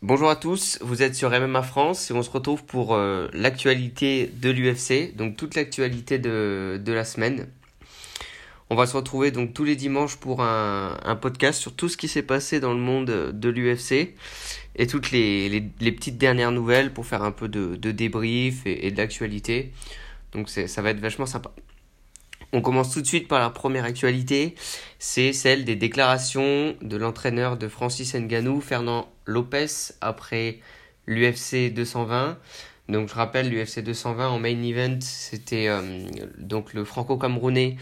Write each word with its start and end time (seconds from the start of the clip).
Bonjour 0.00 0.30
à 0.30 0.36
tous, 0.36 0.78
vous 0.80 1.02
êtes 1.02 1.16
sur 1.16 1.30
MMA 1.30 1.60
France 1.64 2.12
et 2.12 2.14
on 2.14 2.22
se 2.22 2.30
retrouve 2.30 2.62
pour 2.62 2.94
euh, 2.94 3.26
l'actualité 3.32 4.30
de 4.32 4.48
l'UFC, 4.48 5.16
donc 5.16 5.36
toute 5.36 5.56
l'actualité 5.56 6.20
de, 6.20 6.80
la 6.86 7.04
semaine. 7.04 7.48
On 8.70 8.76
va 8.76 8.86
se 8.86 8.96
retrouver 8.96 9.32
donc 9.32 9.54
tous 9.54 9.64
les 9.64 9.74
dimanches 9.74 10.14
pour 10.14 10.40
un, 10.40 11.18
podcast 11.20 11.60
sur 11.60 11.74
tout 11.74 11.88
ce 11.88 11.96
qui 11.96 12.06
s'est 12.06 12.22
passé 12.22 12.60
dans 12.60 12.74
le 12.74 12.78
monde 12.78 13.06
de 13.32 13.48
l'UFC 13.48 14.14
et 14.76 14.86
toutes 14.86 15.10
les, 15.10 15.60
petites 15.80 16.16
dernières 16.16 16.52
nouvelles 16.52 16.92
pour 16.92 17.04
faire 17.04 17.24
un 17.24 17.32
peu 17.32 17.48
de, 17.48 17.74
de 17.74 17.90
débrief 17.90 18.66
et, 18.66 18.86
et 18.86 18.92
de. 18.92 19.72
Donc 20.30 20.48
ça 20.48 20.80
va 20.80 20.90
être 20.90 21.00
vachement 21.00 21.26
sympa. 21.26 21.50
On 22.52 22.62
commence 22.62 22.94
tout 22.94 23.02
de 23.02 23.06
suite 23.06 23.28
par 23.28 23.40
la 23.40 23.50
première 23.50 23.84
actualité, 23.84 24.54
c'est 24.98 25.34
celle 25.34 25.66
des 25.66 25.76
déclarations 25.76 26.74
de 26.80 26.96
l'entraîneur 26.96 27.58
de 27.58 27.68
Francis 27.68 28.14
Ngannou, 28.14 28.62
Fernand 28.62 29.12
Lopez, 29.26 29.92
après 30.00 30.60
l'UFC 31.06 31.72
220. 31.74 32.38
Donc 32.88 33.10
je 33.10 33.14
rappelle, 33.14 33.50
l'UFC 33.50 33.80
220 33.80 34.28
en 34.28 34.38
main 34.38 34.62
event, 34.62 34.98
c'était 35.00 35.68
euh, 35.68 35.82
donc 36.38 36.72
le 36.72 36.84
franco-camerounais 36.84 37.76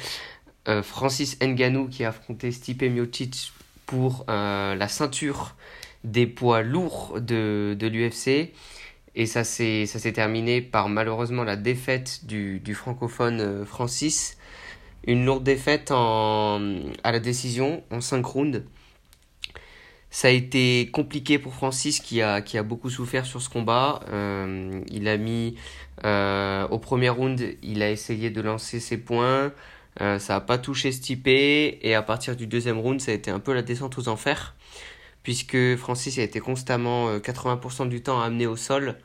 euh, 0.67 0.83
Francis 0.83 1.39
Ngannou 1.41 1.87
qui 1.87 2.05
a 2.05 2.09
affronté 2.09 2.51
Stipe 2.51 2.83
Miocic 2.83 3.53
pour 3.87 4.25
euh, 4.29 4.75
la 4.75 4.89
ceinture 4.89 5.55
des 6.03 6.27
poids 6.27 6.63
lourds 6.63 7.21
de 7.21 7.77
l'UFC. 7.81 8.53
Et 9.17 9.27
ça 9.27 9.45
s'est 9.45 10.13
terminé 10.15 10.61
par 10.61 10.89
malheureusement 10.89 11.43
la 11.43 11.57
défaite 11.57 12.27
du, 12.27 12.75
francophone 12.75 13.65
Francis 13.65 14.37
une 15.07 15.25
lourde 15.25 15.45
défaite 15.45 15.91
à 15.93 16.59
la 17.05 17.21
décision 17.21 17.83
en 17.91 18.01
5 18.01 18.25
rounds. 18.25 18.63
Ça 20.11 20.29
a 20.29 20.31
été 20.31 20.89
compliqué 20.93 21.39
pour 21.39 21.55
Francis 21.55 22.01
qui 22.01 22.23
a, 22.23 22.41
qui 22.41 22.59
a 22.59 22.63
beaucoup 22.63 22.91
souffert 22.91 23.27
sur 23.27 23.43
ce 23.43 23.49
combat. 23.49 24.01
Euh, 24.11 24.81
il 24.89 25.09
a 25.09 25.17
mis 25.17 25.57
euh, 26.05 26.67
au 26.69 26.79
premier 26.79 27.09
round, 27.09 27.43
il 27.63 27.83
a 27.83 27.91
essayé 27.91 28.31
de 28.31 28.41
lancer 28.41 28.81
ses 28.81 28.97
points. 28.97 29.53
Euh, 30.01 30.19
ça 30.19 30.35
n'a 30.35 30.41
pas 30.41 30.59
touché 30.59 30.93
Stipe 30.93 31.27
et 31.29 31.95
à 31.95 32.03
partir 32.03 32.37
du 32.37 32.47
deuxième 32.47 32.79
round, 32.79 33.01
ça 33.01 33.13
a 33.13 33.15
été 33.15 33.31
un 33.31 33.41
peu 33.41 33.53
la 33.53 33.63
descente 33.63 33.99
aux 33.99 34.09
enfers 34.09 34.56
puisque 35.27 35.75
Francis 35.75 36.21
a 36.21 36.23
été 36.23 36.39
constamment 36.39 37.19
80% 37.19 37.89
du 37.89 38.01
temps 38.01 38.21
amené 38.21 38.47
au 38.47 38.55
sol 38.55 38.97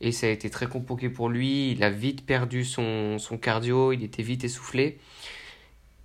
et 0.00 0.10
ça 0.10 0.26
a 0.26 0.30
été 0.30 0.50
très 0.50 0.66
compliqué 0.66 1.08
pour 1.08 1.28
lui. 1.28 1.70
Il 1.70 1.84
a 1.84 1.90
vite 1.90 2.26
perdu 2.26 2.64
son, 2.64 3.20
son 3.20 3.38
cardio, 3.38 3.92
il 3.92 4.02
était 4.02 4.24
vite 4.24 4.42
essoufflé 4.42 4.98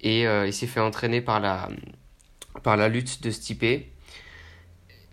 et 0.01 0.27
euh, 0.27 0.45
il 0.45 0.53
s'est 0.53 0.67
fait 0.67 0.81
entraîner 0.81 1.19
par 1.19 1.39
la, 1.39 1.69
par 2.61 2.77
la 2.77 2.89
lutte 2.89 3.23
de 3.23 3.31
Stipe. 3.31 3.87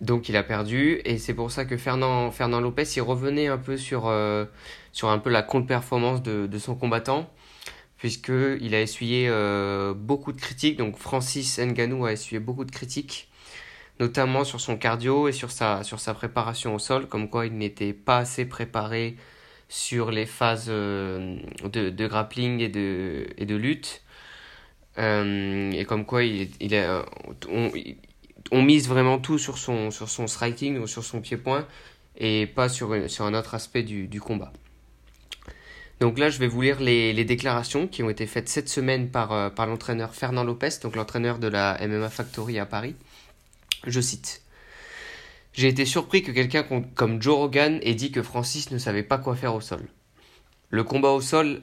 Donc 0.01 0.29
il 0.29 0.37
a 0.37 0.43
perdu 0.43 1.01
et 1.03 1.17
c'est 1.17 1.33
pour 1.33 1.49
ça 1.49 1.65
que 1.65 1.75
Fernand, 1.75 2.29
Lopez 2.61 2.83
il 2.95 3.01
revenait 3.01 3.47
un 3.47 3.57
peu 3.57 3.75
sur, 3.75 4.05
euh, 4.05 4.45
sur 4.91 5.09
un 5.09 5.17
peu 5.17 5.31
la 5.31 5.41
contre-performance 5.41 6.21
de, 6.21 6.45
de, 6.45 6.59
son 6.59 6.75
combattant 6.75 7.27
puisqu'il 7.97 8.75
a 8.75 8.81
essuyé 8.81 9.29
euh, 9.29 9.95
beaucoup 9.95 10.31
de 10.31 10.39
critiques. 10.39 10.77
Donc 10.77 10.95
Francis 10.99 11.57
Ngannou 11.57 12.05
a 12.05 12.11
essuyé 12.11 12.39
beaucoup 12.39 12.65
de 12.65 12.71
critiques 12.71 13.29
notamment 13.99 14.43
sur 14.43 14.59
son 14.59 14.77
cardio 14.77 15.27
et 15.27 15.31
sur 15.31 15.51
sa, 15.51 15.83
sur 15.83 15.99
sa 15.99 16.13
préparation 16.13 16.75
au 16.75 16.79
sol, 16.79 17.07
comme 17.07 17.29
quoi 17.29 17.45
il 17.45 17.57
n'était 17.57 17.93
pas 17.93 18.17
assez 18.19 18.45
préparé 18.45 19.15
sur 19.69 20.11
les 20.11 20.25
phases 20.25 20.67
de, 20.67 21.39
de 21.71 22.07
grappling 22.07 22.59
et 22.59 22.69
de, 22.69 23.27
et 23.37 23.45
de 23.45 23.55
lutte. 23.55 24.01
Euh, 24.99 25.71
et 25.71 25.85
comme 25.85 26.05
quoi 26.05 26.23
il, 26.23 26.49
il 26.59 26.73
est, 26.73 26.87
on, 27.49 27.71
on, 28.51 28.61
mise 28.61 28.87
vraiment 28.87 29.17
tout 29.17 29.39
sur 29.39 29.57
son, 29.57 29.89
sur 29.89 30.09
son 30.09 30.27
striking 30.27 30.77
ou 30.77 30.85
sur 30.85 31.03
son 31.03 31.21
pied-point 31.21 31.65
et 32.17 32.45
pas 32.45 32.69
sur, 32.69 33.09
sur 33.09 33.25
un 33.25 33.33
autre 33.33 33.55
aspect 33.55 33.81
du, 33.83 34.07
du 34.07 34.21
combat. 34.21 34.53
Donc 35.99 36.19
là, 36.19 36.29
je 36.29 36.37
vais 36.37 36.47
vous 36.47 36.61
lire 36.61 36.79
les, 36.79 37.13
les, 37.13 37.23
déclarations 37.23 37.87
qui 37.87 38.03
ont 38.03 38.09
été 38.09 38.27
faites 38.27 38.49
cette 38.49 38.69
semaine 38.69 39.09
par, 39.09 39.31
euh, 39.31 39.49
par 39.49 39.67
l'entraîneur 39.67 40.13
Fernand 40.13 40.43
Lopez, 40.43 40.69
donc 40.81 40.95
l'entraîneur 40.95 41.39
de 41.39 41.47
la 41.47 41.79
MMA 41.87 42.09
Factory 42.09 42.59
à 42.59 42.65
Paris. 42.65 42.95
Je 43.85 43.99
cite. 43.99 44.41
J'ai 45.53 45.67
été 45.67 45.85
surpris 45.85 46.23
que 46.23 46.31
quelqu'un 46.31 46.63
comme 46.95 47.21
Joe 47.21 47.35
Rogan 47.35 47.79
ait 47.83 47.93
dit 47.93 48.11
que 48.11 48.23
Francis 48.23 48.71
ne 48.71 48.77
savait 48.77 49.03
pas 49.03 49.17
quoi 49.17 49.35
faire 49.35 49.53
au 49.53 49.61
sol. 49.61 49.87
Le 50.69 50.83
combat 50.83 51.11
au 51.11 51.21
sol 51.21 51.61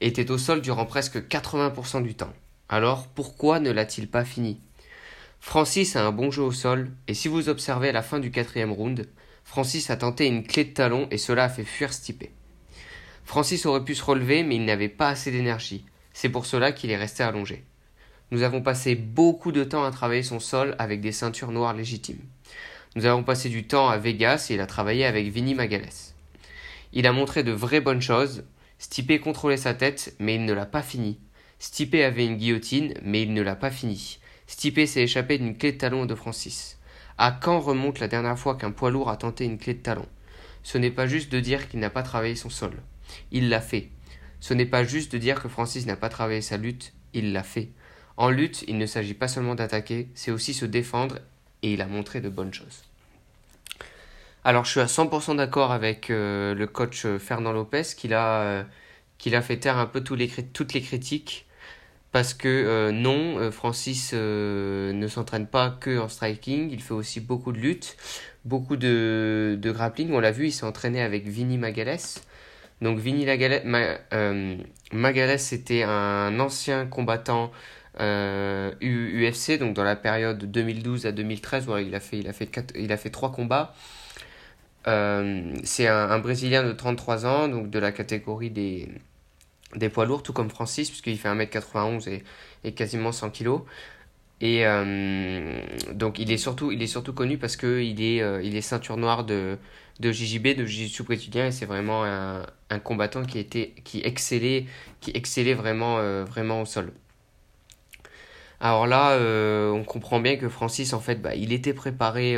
était 0.00 0.30
au 0.30 0.38
sol 0.38 0.60
durant 0.60 0.84
presque 0.84 1.16
80% 1.16 2.02
du 2.02 2.14
temps. 2.14 2.32
Alors 2.68 3.06
pourquoi 3.06 3.60
ne 3.60 3.70
l'a-t-il 3.70 4.08
pas 4.08 4.24
fini? 4.24 4.60
Francis 5.40 5.96
a 5.96 6.04
un 6.04 6.12
bon 6.12 6.30
jeu 6.30 6.42
au 6.42 6.52
sol, 6.52 6.90
et 7.08 7.14
si 7.14 7.28
vous 7.28 7.48
observez 7.48 7.88
à 7.88 7.92
la 7.92 8.02
fin 8.02 8.18
du 8.18 8.30
quatrième 8.30 8.72
round, 8.72 9.08
Francis 9.44 9.88
a 9.90 9.96
tenté 9.96 10.26
une 10.26 10.46
clé 10.46 10.64
de 10.64 10.74
talon 10.74 11.08
et 11.10 11.18
cela 11.18 11.44
a 11.44 11.48
fait 11.48 11.64
fuir 11.64 11.92
Stipe. 11.92 12.28
Francis 13.24 13.64
aurait 13.64 13.84
pu 13.84 13.94
se 13.94 14.04
relever, 14.04 14.42
mais 14.42 14.56
il 14.56 14.64
n'avait 14.64 14.88
pas 14.88 15.08
assez 15.08 15.30
d'énergie. 15.30 15.86
C'est 16.12 16.28
pour 16.28 16.46
cela 16.46 16.72
qu'il 16.72 16.90
est 16.90 16.96
resté 16.96 17.22
allongé. 17.22 17.64
Nous 18.32 18.42
avons 18.42 18.62
passé 18.62 18.94
beaucoup 18.94 19.50
de 19.50 19.64
temps 19.64 19.84
à 19.84 19.90
travailler 19.90 20.22
son 20.22 20.38
sol 20.38 20.76
avec 20.78 21.00
des 21.00 21.10
ceintures 21.10 21.50
noires 21.50 21.74
légitimes. 21.74 22.22
Nous 22.94 23.06
avons 23.06 23.24
passé 23.24 23.48
du 23.48 23.66
temps 23.66 23.88
à 23.88 23.98
Vegas 23.98 24.46
et 24.50 24.54
il 24.54 24.60
a 24.60 24.66
travaillé 24.66 25.04
avec 25.04 25.28
Vinny 25.28 25.54
Magales. 25.54 25.88
Il 26.92 27.06
a 27.06 27.12
montré 27.12 27.42
de 27.42 27.52
vraies 27.52 27.80
bonnes 27.80 28.00
choses. 28.00 28.44
Stipe 28.78 29.20
contrôlait 29.20 29.56
sa 29.56 29.74
tête, 29.74 30.14
mais 30.18 30.36
il 30.36 30.44
ne 30.44 30.52
l'a 30.52 30.66
pas 30.66 30.82
fini. 30.82 31.18
Stipe 31.58 31.94
avait 31.94 32.26
une 32.26 32.36
guillotine, 32.36 32.94
mais 33.02 33.22
il 33.22 33.34
ne 33.34 33.42
l'a 33.42 33.56
pas 33.56 33.70
fini. 33.70 34.18
Stipe 34.46 34.86
s'est 34.86 35.02
échappé 35.02 35.38
d'une 35.38 35.56
clé 35.56 35.72
de 35.72 35.78
talon 35.78 36.06
de 36.06 36.14
Francis. 36.14 36.78
À 37.18 37.32
quand 37.32 37.60
remonte 37.60 37.98
la 37.98 38.08
dernière 38.08 38.38
fois 38.38 38.56
qu'un 38.56 38.70
poids 38.70 38.90
lourd 38.90 39.10
a 39.10 39.16
tenté 39.16 39.44
une 39.44 39.58
clé 39.58 39.74
de 39.74 39.82
talon? 39.82 40.06
Ce 40.62 40.78
n'est 40.78 40.90
pas 40.90 41.06
juste 41.06 41.30
de 41.32 41.40
dire 41.40 41.68
qu'il 41.68 41.80
n'a 41.80 41.90
pas 41.90 42.02
travaillé 42.02 42.34
son 42.34 42.50
sol. 42.50 42.72
Il 43.30 43.48
l'a 43.48 43.60
fait. 43.60 43.90
Ce 44.40 44.54
n'est 44.54 44.66
pas 44.66 44.84
juste 44.84 45.12
de 45.12 45.18
dire 45.18 45.42
que 45.42 45.48
Francis 45.48 45.84
n'a 45.86 45.96
pas 45.96 46.08
travaillé 46.08 46.40
sa 46.40 46.56
lutte, 46.56 46.92
il 47.12 47.32
l'a 47.32 47.42
fait. 47.42 47.70
En 48.16 48.30
lutte, 48.30 48.64
il 48.68 48.78
ne 48.78 48.86
s'agit 48.86 49.14
pas 49.14 49.28
seulement 49.28 49.54
d'attaquer, 49.54 50.08
c'est 50.14 50.30
aussi 50.30 50.54
se 50.54 50.64
défendre, 50.66 51.18
et 51.62 51.72
il 51.72 51.82
a 51.82 51.86
montré 51.86 52.20
de 52.20 52.28
bonnes 52.28 52.52
choses. 52.52 52.84
Alors 54.42 54.64
je 54.64 54.70
suis 54.70 54.80
à 54.80 54.86
100% 54.86 55.36
d'accord 55.36 55.70
avec 55.70 56.08
euh, 56.10 56.54
le 56.54 56.66
coach 56.66 57.04
euh, 57.04 57.18
Fernand 57.18 57.52
Lopez, 57.52 57.82
euh, 58.10 58.62
qu'il 59.18 59.34
a 59.34 59.42
fait 59.42 59.58
taire 59.58 59.76
un 59.76 59.84
peu 59.86 60.00
toutes 60.02 60.18
les 60.72 60.80
critiques 60.80 61.46
parce 62.10 62.34
que 62.34 62.90
non, 62.90 63.52
Francis 63.52 64.12
ne 64.14 65.06
s'entraîne 65.08 65.46
pas 65.46 65.70
que 65.70 65.96
en 66.00 66.08
striking, 66.08 66.68
il 66.72 66.82
fait 66.82 66.94
aussi 66.94 67.20
beaucoup 67.20 67.52
de 67.52 67.58
lutte, 67.58 67.96
beaucoup 68.44 68.76
de, 68.76 69.56
grappling. 69.62 70.12
On 70.12 70.18
l'a 70.18 70.32
vu, 70.32 70.46
il 70.46 70.52
s'est 70.52 70.66
entraîné 70.66 71.02
avec 71.02 71.28
Vinny 71.28 71.56
Magales. 71.56 72.00
Donc 72.82 72.98
Vinny 72.98 73.26
Magales, 74.92 75.38
c'était 75.38 75.84
un 75.84 76.40
ancien 76.40 76.86
combattant 76.86 77.52
UFC, 77.98 79.58
donc 79.58 79.74
dans 79.74 79.84
la 79.84 79.96
période 79.96 80.50
2012 80.50 81.06
à 81.06 81.12
2013, 81.12 81.68
où 81.68 81.76
il 81.78 81.94
a 81.94 82.00
fait, 82.00 82.18
il 82.18 82.28
a 82.28 82.32
fait, 82.32 82.46
quatre, 82.46 82.74
il 82.76 82.92
a 82.92 82.96
fait 82.96 83.10
trois 83.10 83.32
combats. 83.32 83.74
c'est 84.84 85.86
un, 85.88 86.18
Brésilien 86.20 86.62
de 86.64 86.72
33 86.72 87.26
ans, 87.26 87.48
donc 87.48 87.70
de 87.70 87.78
la 87.78 87.92
catégorie 87.92 88.50
des, 88.50 88.88
des 89.76 89.88
poids 89.88 90.06
lourds, 90.06 90.22
tout 90.22 90.32
comme 90.32 90.50
Francis, 90.50 90.88
puisqu'il 90.88 91.18
fait 91.18 91.28
1m91 91.28 92.08
et, 92.08 92.24
et 92.64 92.72
quasiment 92.72 93.12
100 93.12 93.30
kg. 93.30 93.60
Et 94.40 94.66
euh, 94.66 95.60
donc 95.92 96.18
il 96.18 96.32
est 96.32 96.38
surtout, 96.38 96.72
il 96.72 96.82
est 96.82 96.86
surtout 96.86 97.12
connu 97.12 97.36
parce 97.38 97.56
qu'il 97.56 98.02
est, 98.02 98.22
euh, 98.22 98.42
est 98.42 98.60
ceinture 98.62 98.96
noire 98.96 99.24
de, 99.24 99.58
de 100.00 100.12
JJB, 100.12 100.56
de 100.56 100.64
Jiu-Jitsu 100.64 101.02
brésilien, 101.02 101.46
et 101.48 101.52
c'est 101.52 101.66
vraiment 101.66 102.04
un, 102.04 102.46
un, 102.70 102.78
combattant 102.78 103.22
qui, 103.24 103.38
était, 103.38 103.74
qui, 103.84 104.00
excellait, 104.02 104.66
qui 105.00 105.10
excellait 105.14 105.54
vraiment, 105.54 105.98
euh, 105.98 106.24
vraiment 106.24 106.62
au 106.62 106.64
sol. 106.64 106.92
Alors 108.60 108.86
là, 108.86 109.18
on 109.72 109.84
comprend 109.84 110.20
bien 110.20 110.36
que 110.36 110.48
Francis, 110.48 110.92
en 110.92 111.00
fait, 111.00 111.16
bah, 111.16 111.34
il 111.34 111.52
était 111.52 111.72
préparé 111.72 112.36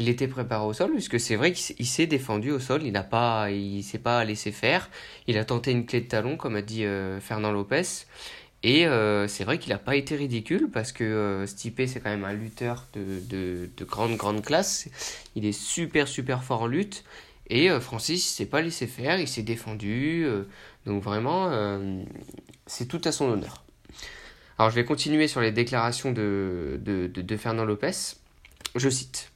il 0.00 0.08
était 0.08 0.28
préparé 0.28 0.64
au 0.64 0.72
sol, 0.72 0.92
puisque 0.92 1.20
c'est 1.20 1.36
vrai 1.36 1.52
qu'il 1.52 1.86
s'est 1.86 2.06
défendu 2.06 2.50
au 2.50 2.58
sol, 2.58 2.82
il 2.84 2.92
n'a 2.92 3.02
pas, 3.02 3.50
il 3.50 3.82
s'est 3.82 3.98
pas 3.98 4.24
laissé 4.24 4.50
faire. 4.50 4.88
Il 5.26 5.36
a 5.36 5.44
tenté 5.44 5.72
une 5.72 5.84
clé 5.84 6.00
de 6.00 6.08
talon, 6.08 6.36
comme 6.36 6.56
a 6.56 6.62
dit 6.62 6.84
euh, 6.84 7.20
Fernand 7.20 7.52
Lopez. 7.52 7.82
Et 8.62 8.86
euh, 8.86 9.28
c'est 9.28 9.44
vrai 9.44 9.58
qu'il 9.58 9.72
n'a 9.72 9.78
pas 9.78 9.96
été 9.96 10.16
ridicule, 10.16 10.70
parce 10.72 10.92
que 10.92 11.04
euh, 11.04 11.46
Stipe, 11.46 11.82
c'est 11.86 12.00
quand 12.00 12.10
même 12.10 12.24
un 12.24 12.32
lutteur 12.32 12.86
de, 12.94 13.20
de, 13.28 13.68
de, 13.76 13.84
grande, 13.84 14.16
grande 14.16 14.42
classe. 14.42 14.88
Il 15.36 15.44
est 15.44 15.52
super, 15.52 16.08
super 16.08 16.44
fort 16.44 16.62
en 16.62 16.66
lutte. 16.66 17.04
Et 17.50 17.68
Francis, 17.80 18.30
il 18.30 18.32
s'est 18.32 18.46
pas 18.46 18.62
laissé 18.62 18.86
faire, 18.86 19.18
il 19.18 19.26
s'est 19.26 19.42
défendu. 19.42 20.24
donc 20.86 21.02
vraiment, 21.02 21.50
c'est 22.66 22.86
tout 22.86 23.00
à 23.04 23.10
son 23.10 23.28
honneur. 23.28 23.64
Alors 24.60 24.68
je 24.68 24.74
vais 24.74 24.84
continuer 24.84 25.26
sur 25.26 25.40
les 25.40 25.52
déclarations 25.52 26.12
de, 26.12 26.78
Fernand 27.38 27.64
Lopez. 27.64 27.92
Je 28.76 28.90
cite. 28.90 29.32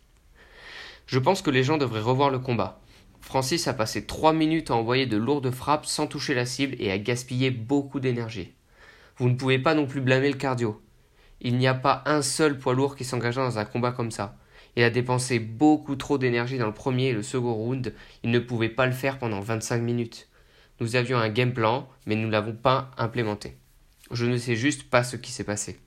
Je 1.07 1.19
pense 1.19 1.41
que 1.41 1.49
les 1.49 1.65
gens 1.65 1.79
devraient 1.79 2.03
revoir 2.03 2.29
le 2.29 2.39
combat. 2.39 2.79
Francis 3.23 3.67
a 3.67 3.73
passé 3.73 4.05
3 4.05 4.35
minutes 4.35 4.71
à 4.71 4.75
envoyer 4.75 5.07
de 5.07 5.17
lourdes 5.17 5.51
frappes 5.51 5.87
sans 5.87 6.07
toucher 6.07 6.35
la 6.35 6.45
cible 6.45 6.77
et 6.79 6.91
à 6.91 6.99
gaspiller 6.99 7.51
beaucoup 7.51 8.01
d'énergie. 8.01 8.53
Vous 9.17 9.31
ne 9.31 9.35
pouvez 9.35 9.59
pas 9.59 9.75
non 9.75 9.87
plus 9.87 10.03
blâmer 10.03 10.29
le 10.29 10.37
cardio. 10.37 10.83
Il 11.41 11.57
n'y 11.57 11.69
a 11.69 11.75
pas 11.75 12.03
un 12.05 12.21
seul 12.21 12.59
poids 12.59 12.75
lourd 12.75 12.95
qui 12.95 13.07
s'engagera 13.07 13.47
dans 13.47 13.59
un 13.59 13.65
combat 13.65 13.93
comme 13.93 14.11
ça. 14.11 14.37
Il 14.77 14.83
a 14.83 14.91
dépensé 14.91 15.39
beaucoup 15.39 15.97
trop 15.97 16.19
d'énergie 16.19 16.59
dans 16.59 16.67
le 16.67 16.75
premier 16.75 17.07
et 17.07 17.13
le 17.15 17.23
second 17.23 17.55
round. 17.55 17.95
Il 18.25 18.31
ne 18.31 18.41
pouvait 18.41 18.69
pas 18.69 18.85
le 18.85 18.93
faire 18.93 19.19
pendant 19.19 19.41
25 19.41 19.81
minutes. 19.81 20.29
Nous 20.81 20.97
avions 20.97 21.17
un 21.17 21.31
game 21.31 21.55
plan, 21.55 21.89
mais 22.05 22.15
nous 22.15 22.27
ne 22.27 22.33
l'avons 22.33 22.53
pas 22.53 22.91
implémenté. 22.99 23.57
Je 24.11 24.27
ne 24.27 24.37
sais 24.37 24.57
juste 24.57 24.91
pas 24.91 25.05
ce 25.05 25.17
qui 25.17 25.33
s'est 25.33 25.45
passé. 25.45 25.79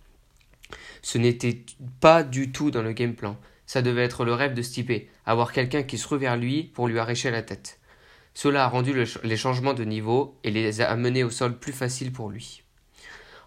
Ce 1.02 1.18
n'était 1.18 1.64
pas 2.00 2.24
du 2.24 2.52
tout 2.52 2.72
dans 2.72 2.82
le 2.82 2.94
game 2.94 3.16
plan. 3.16 3.38
Ça 3.66 3.82
devait 3.82 4.04
être 4.04 4.26
le 4.26 4.34
rêve 4.34 4.54
de 4.54 4.62
Stipe, 4.62 5.10
avoir 5.26 5.52
quelqu'un 5.52 5.84
qui 5.84 5.98
se 5.98 6.08
rue 6.08 6.18
vers 6.18 6.38
lui 6.38 6.64
pour 6.64 6.88
lui 6.88 7.00
arracher 7.00 7.32
la 7.32 7.42
tête. 7.42 7.80
Cela 8.34 8.66
a 8.66 8.70
rendu 8.70 8.94
les 9.24 9.38
changements 9.38 9.74
de 9.74 9.84
niveau 9.84 10.38
et 10.44 10.52
les 10.52 10.82
a 10.82 10.90
amenés 10.90 11.24
au 11.24 11.30
sol 11.30 11.58
plus 11.60 11.74
faciles 11.74 12.12
pour 12.12 12.30
lui. 12.30 12.64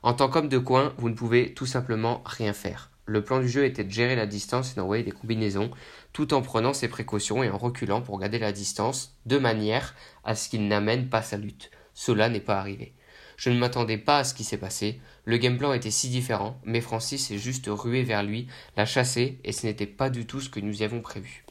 En 0.02 0.14
tant 0.14 0.28
qu'homme 0.28 0.48
de 0.48 0.58
coin, 0.58 0.94
vous 0.98 1.08
ne 1.08 1.14
pouvez 1.14 1.54
tout 1.54 1.66
simplement 1.66 2.22
rien 2.24 2.52
faire. 2.52 2.90
Le 3.06 3.22
plan 3.22 3.40
du 3.40 3.48
jeu 3.48 3.64
était 3.64 3.84
de 3.84 3.90
gérer 3.90 4.16
la 4.16 4.26
distance 4.26 4.72
et 4.72 4.76
d'envoyer 4.76 5.02
des 5.02 5.10
combinaisons, 5.10 5.70
tout 6.12 6.32
en 6.32 6.42
prenant 6.42 6.72
ses 6.72 6.88
précautions 6.88 7.42
et 7.42 7.50
en 7.50 7.58
reculant 7.58 8.02
pour 8.02 8.18
garder 8.18 8.38
la 8.38 8.52
distance, 8.52 9.16
de 9.26 9.36
manière 9.36 9.94
à 10.24 10.34
ce 10.34 10.48
qu'il 10.48 10.68
n'amène 10.68 11.08
pas 11.08 11.22
sa 11.22 11.36
lutte. 11.36 11.70
Cela 11.92 12.28
n'est 12.28 12.40
pas 12.40 12.58
arrivé. 12.58 12.94
Je 13.40 13.48
ne 13.48 13.58
m'attendais 13.58 13.96
pas 13.96 14.18
à 14.18 14.24
ce 14.24 14.34
qui 14.34 14.44
s'est 14.44 14.58
passé. 14.58 15.00
Le 15.24 15.38
game 15.38 15.56
plan 15.56 15.72
était 15.72 15.90
si 15.90 16.10
différent, 16.10 16.60
mais 16.62 16.82
Francis 16.82 17.30
est 17.30 17.38
juste 17.38 17.68
rué 17.70 18.02
vers 18.02 18.22
lui, 18.22 18.46
l'a 18.76 18.84
chassé, 18.84 19.38
et 19.44 19.52
ce 19.52 19.66
n'était 19.66 19.86
pas 19.86 20.10
du 20.10 20.26
tout 20.26 20.42
ce 20.42 20.50
que 20.50 20.60
nous 20.60 20.82
y 20.82 20.84
avons 20.84 21.00
prévu. 21.00 21.42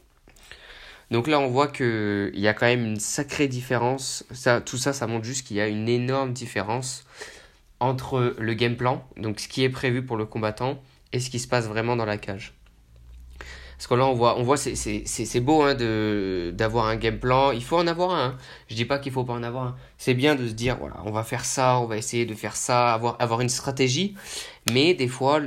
Donc 1.10 1.26
là, 1.26 1.40
on 1.40 1.48
voit 1.48 1.66
qu'il 1.66 2.30
y 2.38 2.46
a 2.46 2.54
quand 2.54 2.66
même 2.66 2.84
une 2.84 3.00
sacrée 3.00 3.48
différence. 3.48 4.24
Ça, 4.30 4.60
tout 4.60 4.76
ça, 4.76 4.92
ça 4.92 5.08
montre 5.08 5.24
juste 5.24 5.44
qu'il 5.44 5.56
y 5.56 5.60
a 5.60 5.66
une 5.66 5.88
énorme 5.88 6.32
différence 6.32 7.04
entre 7.80 8.36
le 8.38 8.54
game 8.54 8.76
plan, 8.76 9.04
donc 9.16 9.40
ce 9.40 9.48
qui 9.48 9.64
est 9.64 9.68
prévu 9.68 10.04
pour 10.04 10.16
le 10.16 10.26
combattant, 10.26 10.80
et 11.12 11.18
ce 11.18 11.28
qui 11.28 11.40
se 11.40 11.48
passe 11.48 11.66
vraiment 11.66 11.96
dans 11.96 12.04
la 12.04 12.18
cage. 12.18 12.54
Parce 13.80 13.86
que 13.86 13.94
là, 13.94 14.04
on 14.04 14.12
voit, 14.12 14.38
on 14.38 14.42
voit 14.42 14.58
c'est 14.58 15.40
beau 15.40 15.62
hein, 15.62 15.74
d'avoir 16.52 16.84
un 16.84 16.96
game 16.96 17.18
plan. 17.18 17.50
Il 17.50 17.64
faut 17.64 17.78
en 17.78 17.86
avoir 17.86 18.10
un. 18.10 18.26
Hein. 18.26 18.36
Je 18.68 18.74
dis 18.74 18.84
pas 18.84 18.98
qu'il 18.98 19.10
faut 19.10 19.24
pas 19.24 19.32
en 19.32 19.42
avoir 19.42 19.68
un. 19.68 19.76
C'est 19.96 20.12
bien 20.12 20.34
de 20.34 20.46
se 20.46 20.52
dire, 20.52 20.76
voilà, 20.78 20.96
on 21.06 21.10
va 21.10 21.24
faire 21.24 21.46
ça, 21.46 21.78
on 21.78 21.86
va 21.86 21.96
essayer 21.96 22.26
de 22.26 22.34
faire 22.34 22.56
ça, 22.56 22.92
avoir, 22.92 23.16
avoir 23.20 23.40
une 23.40 23.48
stratégie. 23.48 24.14
Mais 24.70 24.92
des 24.92 25.08
fois, 25.08 25.40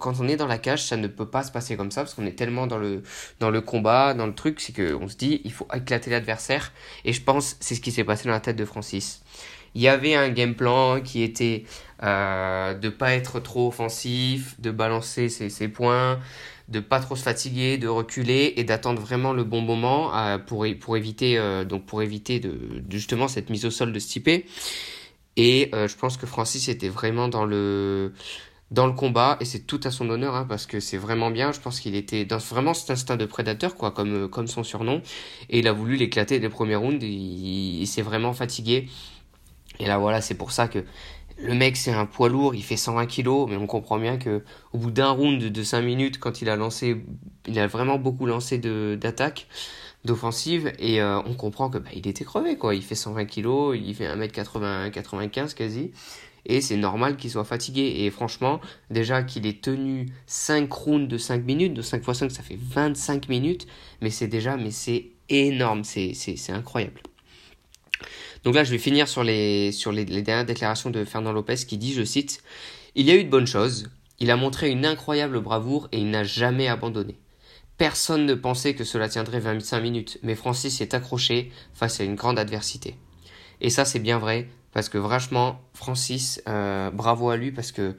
quand 0.00 0.14
on 0.18 0.26
est 0.26 0.34
dans 0.34 0.48
la 0.48 0.58
cage, 0.58 0.82
ça 0.82 0.96
ne 0.96 1.06
peut 1.06 1.28
pas 1.28 1.44
se 1.44 1.52
passer 1.52 1.76
comme 1.76 1.92
ça 1.92 2.00
parce 2.00 2.14
qu'on 2.14 2.26
est 2.26 2.36
tellement 2.36 2.66
dans 2.66 2.78
le, 2.78 3.04
dans 3.38 3.50
le 3.50 3.60
combat, 3.60 4.14
dans 4.14 4.26
le 4.26 4.34
truc, 4.34 4.58
c'est 4.58 4.72
qu'on 4.72 5.06
se 5.06 5.14
dit, 5.14 5.40
il 5.44 5.52
faut 5.52 5.68
éclater 5.72 6.10
l'adversaire. 6.10 6.72
Et 7.04 7.12
je 7.12 7.22
pense, 7.22 7.56
c'est 7.60 7.76
ce 7.76 7.80
qui 7.80 7.92
s'est 7.92 8.02
passé 8.02 8.24
dans 8.24 8.34
la 8.34 8.40
tête 8.40 8.56
de 8.56 8.64
Francis. 8.64 9.22
Il 9.76 9.82
y 9.82 9.86
avait 9.86 10.16
un 10.16 10.30
game 10.30 10.56
plan 10.56 11.00
qui 11.00 11.22
était 11.22 11.64
euh, 12.02 12.74
de 12.74 12.88
pas 12.88 13.12
être 13.14 13.38
trop 13.38 13.68
offensif, 13.68 14.60
de 14.60 14.72
balancer 14.72 15.28
ses, 15.28 15.50
ses 15.50 15.68
points, 15.68 16.18
de 16.68 16.80
pas 16.80 17.00
trop 17.00 17.14
se 17.16 17.22
fatiguer, 17.22 17.78
de 17.78 17.88
reculer 17.88 18.54
et 18.56 18.64
d'attendre 18.64 19.00
vraiment 19.00 19.32
le 19.32 19.44
bon 19.44 19.60
moment 19.60 20.16
euh, 20.16 20.38
pour, 20.38 20.66
pour 20.80 20.96
éviter 20.96 21.38
euh, 21.38 21.64
donc 21.64 21.86
pour 21.86 22.02
éviter 22.02 22.40
de, 22.40 22.82
justement 22.90 23.28
cette 23.28 23.50
mise 23.50 23.64
au 23.64 23.70
sol 23.70 23.92
de 23.92 23.98
Stipe. 23.98 24.28
Et 25.36 25.70
euh, 25.74 25.86
je 25.86 25.96
pense 25.96 26.16
que 26.16 26.26
Francis 26.26 26.68
était 26.68 26.88
vraiment 26.88 27.28
dans 27.28 27.44
le 27.44 28.12
dans 28.72 28.88
le 28.88 28.94
combat 28.94 29.36
et 29.40 29.44
c'est 29.44 29.60
tout 29.60 29.80
à 29.84 29.92
son 29.92 30.10
honneur 30.10 30.34
hein, 30.34 30.44
parce 30.48 30.66
que 30.66 30.80
c'est 30.80 30.96
vraiment 30.96 31.30
bien. 31.30 31.52
Je 31.52 31.60
pense 31.60 31.78
qu'il 31.78 31.94
était 31.94 32.24
dans 32.24 32.38
vraiment 32.38 32.74
cet 32.74 32.90
instinct 32.90 33.16
de 33.16 33.26
prédateur 33.26 33.76
quoi 33.76 33.92
comme 33.92 34.28
comme 34.28 34.48
son 34.48 34.64
surnom 34.64 35.02
et 35.50 35.60
il 35.60 35.68
a 35.68 35.72
voulu 35.72 35.96
l'éclater 35.96 36.40
dès 36.40 36.46
le 36.46 36.52
premier 36.52 36.74
round. 36.74 37.00
il 37.02 37.86
s'est 37.86 38.02
vraiment 38.02 38.32
fatigué. 38.32 38.88
Et 39.78 39.86
là 39.86 39.98
voilà 39.98 40.20
c'est 40.20 40.34
pour 40.34 40.50
ça 40.50 40.66
que 40.66 40.84
le 41.38 41.54
mec 41.54 41.76
c'est 41.76 41.92
un 41.92 42.06
poids 42.06 42.28
lourd, 42.28 42.54
il 42.54 42.62
fait 42.62 42.76
120 42.76 43.06
kilos, 43.06 43.48
mais 43.48 43.56
on 43.56 43.66
comprend 43.66 43.98
bien 43.98 44.16
que 44.16 44.42
au 44.72 44.78
bout 44.78 44.90
d'un 44.90 45.10
round 45.10 45.42
de 45.42 45.62
5 45.62 45.82
minutes, 45.82 46.18
quand 46.18 46.42
il 46.42 46.48
a 46.48 46.56
lancé, 46.56 47.04
il 47.46 47.58
a 47.58 47.66
vraiment 47.66 47.98
beaucoup 47.98 48.26
lancé 48.26 48.58
d'attaque, 48.58 49.46
d'offensive, 50.04 50.72
et 50.78 51.00
euh, 51.00 51.20
on 51.26 51.34
comprend 51.34 51.68
que 51.68 51.78
bah, 51.78 51.90
il 51.94 52.06
était 52.06 52.24
crevé 52.24 52.56
quoi. 52.56 52.74
Il 52.74 52.82
fait 52.82 52.94
120 52.94 53.26
kilos, 53.26 53.76
il 53.78 53.94
fait 53.94 54.06
1m80, 54.06 54.90
95 54.90 55.54
quasi, 55.54 55.90
et 56.46 56.60
c'est 56.60 56.76
normal 56.76 57.16
qu'il 57.16 57.30
soit 57.30 57.44
fatigué. 57.44 58.04
Et 58.04 58.10
franchement, 58.10 58.60
déjà 58.90 59.22
qu'il 59.22 59.46
ait 59.46 59.60
tenu 59.60 60.06
5 60.26 60.72
rounds 60.72 61.08
de 61.08 61.18
5 61.18 61.44
minutes, 61.44 61.74
de 61.74 61.82
5 61.82 61.98
x 61.98 62.18
5 62.18 62.30
ça 62.30 62.42
fait 62.42 62.58
25 62.58 63.28
minutes, 63.28 63.66
mais 64.00 64.10
c'est 64.10 64.28
déjà, 64.28 64.56
mais 64.56 64.70
c'est 64.70 65.10
énorme, 65.28 65.84
c'est 65.84 66.14
incroyable. 66.50 67.02
Donc 68.46 68.54
là, 68.54 68.62
je 68.62 68.70
vais 68.70 68.78
finir 68.78 69.08
sur 69.08 69.24
les, 69.24 69.72
dernières 70.22 70.44
déclarations 70.44 70.90
de 70.90 71.04
Fernand 71.04 71.32
Lopez 71.32 71.56
qui 71.66 71.78
dit, 71.78 71.92
je 71.92 72.04
cite, 72.04 72.44
Il 72.94 73.04
y 73.04 73.10
a 73.10 73.16
eu 73.16 73.24
de 73.24 73.28
bonnes 73.28 73.48
choses, 73.48 73.90
il 74.20 74.30
a 74.30 74.36
montré 74.36 74.70
une 74.70 74.86
incroyable 74.86 75.40
bravoure 75.40 75.88
et 75.90 75.98
il 75.98 76.12
n'a 76.12 76.22
jamais 76.22 76.68
abandonné. 76.68 77.18
Personne 77.76 78.24
ne 78.24 78.34
pensait 78.34 78.76
que 78.76 78.84
cela 78.84 79.08
tiendrait 79.08 79.40
25 79.40 79.80
minutes, 79.80 80.18
mais 80.22 80.36
Francis 80.36 80.80
est 80.80 80.94
accroché 80.94 81.50
face 81.74 81.98
à 81.98 82.04
une 82.04 82.14
grande 82.14 82.38
adversité. 82.38 82.94
Et 83.60 83.68
ça, 83.68 83.84
c'est 83.84 83.98
bien 83.98 84.18
vrai, 84.18 84.46
parce 84.72 84.88
que 84.88 85.02
franchement, 85.02 85.60
Francis, 85.74 86.40
euh, 86.46 86.92
bravo 86.92 87.30
à 87.30 87.36
lui, 87.36 87.50
parce 87.50 87.72
que 87.72 87.96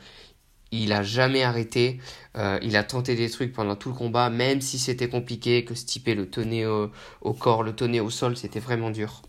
il 0.71 0.93
a 0.93 1.03
jamais 1.03 1.43
arrêté, 1.43 1.99
euh, 2.37 2.57
il 2.61 2.77
a 2.77 2.85
tenté 2.85 3.15
des 3.15 3.29
trucs 3.29 3.51
pendant 3.51 3.75
tout 3.75 3.89
le 3.89 3.95
combat, 3.95 4.29
même 4.29 4.61
si 4.61 4.79
c'était 4.79 5.09
compliqué, 5.09 5.65
que 5.65 5.75
Stipe 5.75 6.07
le 6.07 6.29
tenait 6.29 6.65
au, 6.65 6.89
au 7.19 7.33
corps, 7.33 7.63
le 7.63 7.75
tenait 7.75 7.99
au 7.99 8.09
sol, 8.09 8.37
c'était 8.37 8.61
vraiment 8.61 8.91
dur. 8.91 9.23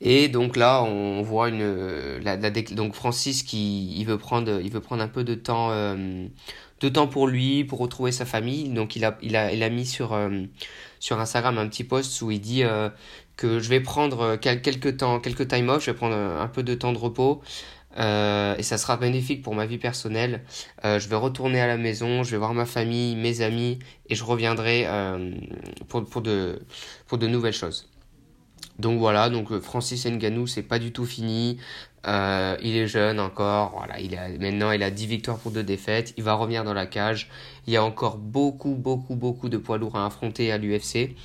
Et 0.00 0.28
donc 0.28 0.56
là, 0.56 0.82
on 0.84 1.22
voit 1.22 1.48
une, 1.48 2.18
la, 2.22 2.36
donc 2.36 2.94
Francis 2.94 3.42
qui 3.42 3.92
il 3.98 4.04
veut 4.04 4.18
prendre, 4.18 4.60
il 4.60 4.70
veut 4.70 4.80
prendre 4.80 5.02
un 5.02 5.08
peu 5.08 5.24
de 5.24 5.34
temps, 5.34 5.70
euh, 5.72 6.26
de 6.80 6.88
temps 6.88 7.08
pour 7.08 7.26
lui, 7.26 7.64
pour 7.64 7.80
retrouver 7.80 8.12
sa 8.12 8.24
famille. 8.24 8.68
Donc 8.68 8.94
il 8.94 9.04
a, 9.04 9.18
il 9.22 9.34
a, 9.36 9.52
il 9.52 9.62
a 9.62 9.70
mis 9.70 9.86
sur, 9.86 10.12
euh, 10.12 10.44
sur 11.00 11.18
Instagram 11.20 11.58
un 11.58 11.68
petit 11.68 11.84
post 11.84 12.22
où 12.22 12.30
il 12.30 12.40
dit 12.40 12.62
euh, 12.62 12.90
que 13.36 13.58
je 13.58 13.68
vais 13.68 13.80
prendre 13.80 14.36
quelques 14.36 14.98
temps, 14.98 15.18
quelques 15.20 15.48
time 15.48 15.68
off, 15.68 15.84
je 15.84 15.90
vais 15.90 15.96
prendre 15.96 16.14
un 16.14 16.48
peu 16.48 16.62
de 16.62 16.74
temps 16.74 16.92
de 16.92 16.98
repos. 16.98 17.42
et 17.96 18.62
ça 18.62 18.78
sera 18.78 18.96
bénéfique 18.96 19.42
pour 19.42 19.54
ma 19.54 19.66
vie 19.66 19.78
personnelle. 19.78 20.44
je 20.84 21.08
vais 21.08 21.16
retourner 21.16 21.60
à 21.60 21.66
la 21.66 21.76
maison, 21.76 22.22
je 22.22 22.30
vais 22.32 22.36
voir 22.36 22.54
ma 22.54 22.66
famille, 22.66 23.16
mes 23.16 23.40
amis, 23.42 23.78
et 24.08 24.14
je 24.14 24.24
reviendrai 24.24 24.86
pour, 25.88 26.04
pour, 26.04 26.22
de, 26.22 26.60
pour 27.06 27.18
de 27.18 27.26
nouvelles 27.28 27.52
choses. 27.54 27.88
Donc 28.78 28.98
voilà, 28.98 29.28
donc 29.28 29.50
euh, 29.50 29.60
Francis 29.60 30.06
Nganou, 30.06 30.46
c'est 30.46 30.62
pas 30.62 30.78
du 30.78 30.92
tout 30.92 31.04
fini. 31.04 31.58
Euh, 32.06 32.56
il 32.62 32.76
est 32.76 32.86
jeune 32.86 33.18
encore, 33.18 33.74
voilà, 33.76 33.98
il 33.98 34.16
a, 34.16 34.28
maintenant 34.28 34.70
il 34.70 34.82
a 34.84 34.90
10 34.90 35.06
victoires 35.06 35.38
pour 35.38 35.50
2 35.50 35.64
défaites, 35.64 36.14
il 36.16 36.22
va 36.22 36.34
revenir 36.34 36.62
dans 36.62 36.74
la 36.74 36.86
cage. 36.86 37.28
Il 37.66 37.72
y 37.72 37.76
a 37.76 37.84
encore 37.84 38.18
beaucoup, 38.18 38.74
beaucoup, 38.74 39.16
beaucoup 39.16 39.48
de 39.48 39.58
poids 39.58 39.78
lourds 39.78 39.96
à 39.96 40.06
affronter 40.06 40.52
à 40.52 40.58
l'UFC. 40.58 41.16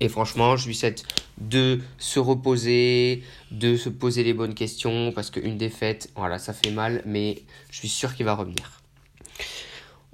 Et 0.00 0.08
franchement, 0.10 0.56
je 0.56 0.66
lui 0.66 0.74
souhaite 0.74 1.04
de 1.38 1.80
se 1.96 2.18
reposer, 2.18 3.22
de 3.50 3.76
se 3.76 3.88
poser 3.88 4.24
les 4.24 4.34
bonnes 4.34 4.54
questions, 4.54 5.12
parce 5.12 5.30
qu'une 5.30 5.56
défaite, 5.56 6.10
voilà, 6.14 6.38
ça 6.38 6.52
fait 6.52 6.70
mal, 6.70 7.02
mais 7.06 7.42
je 7.70 7.78
suis 7.78 7.88
sûr 7.88 8.14
qu'il 8.14 8.26
va 8.26 8.34
revenir. 8.34 8.82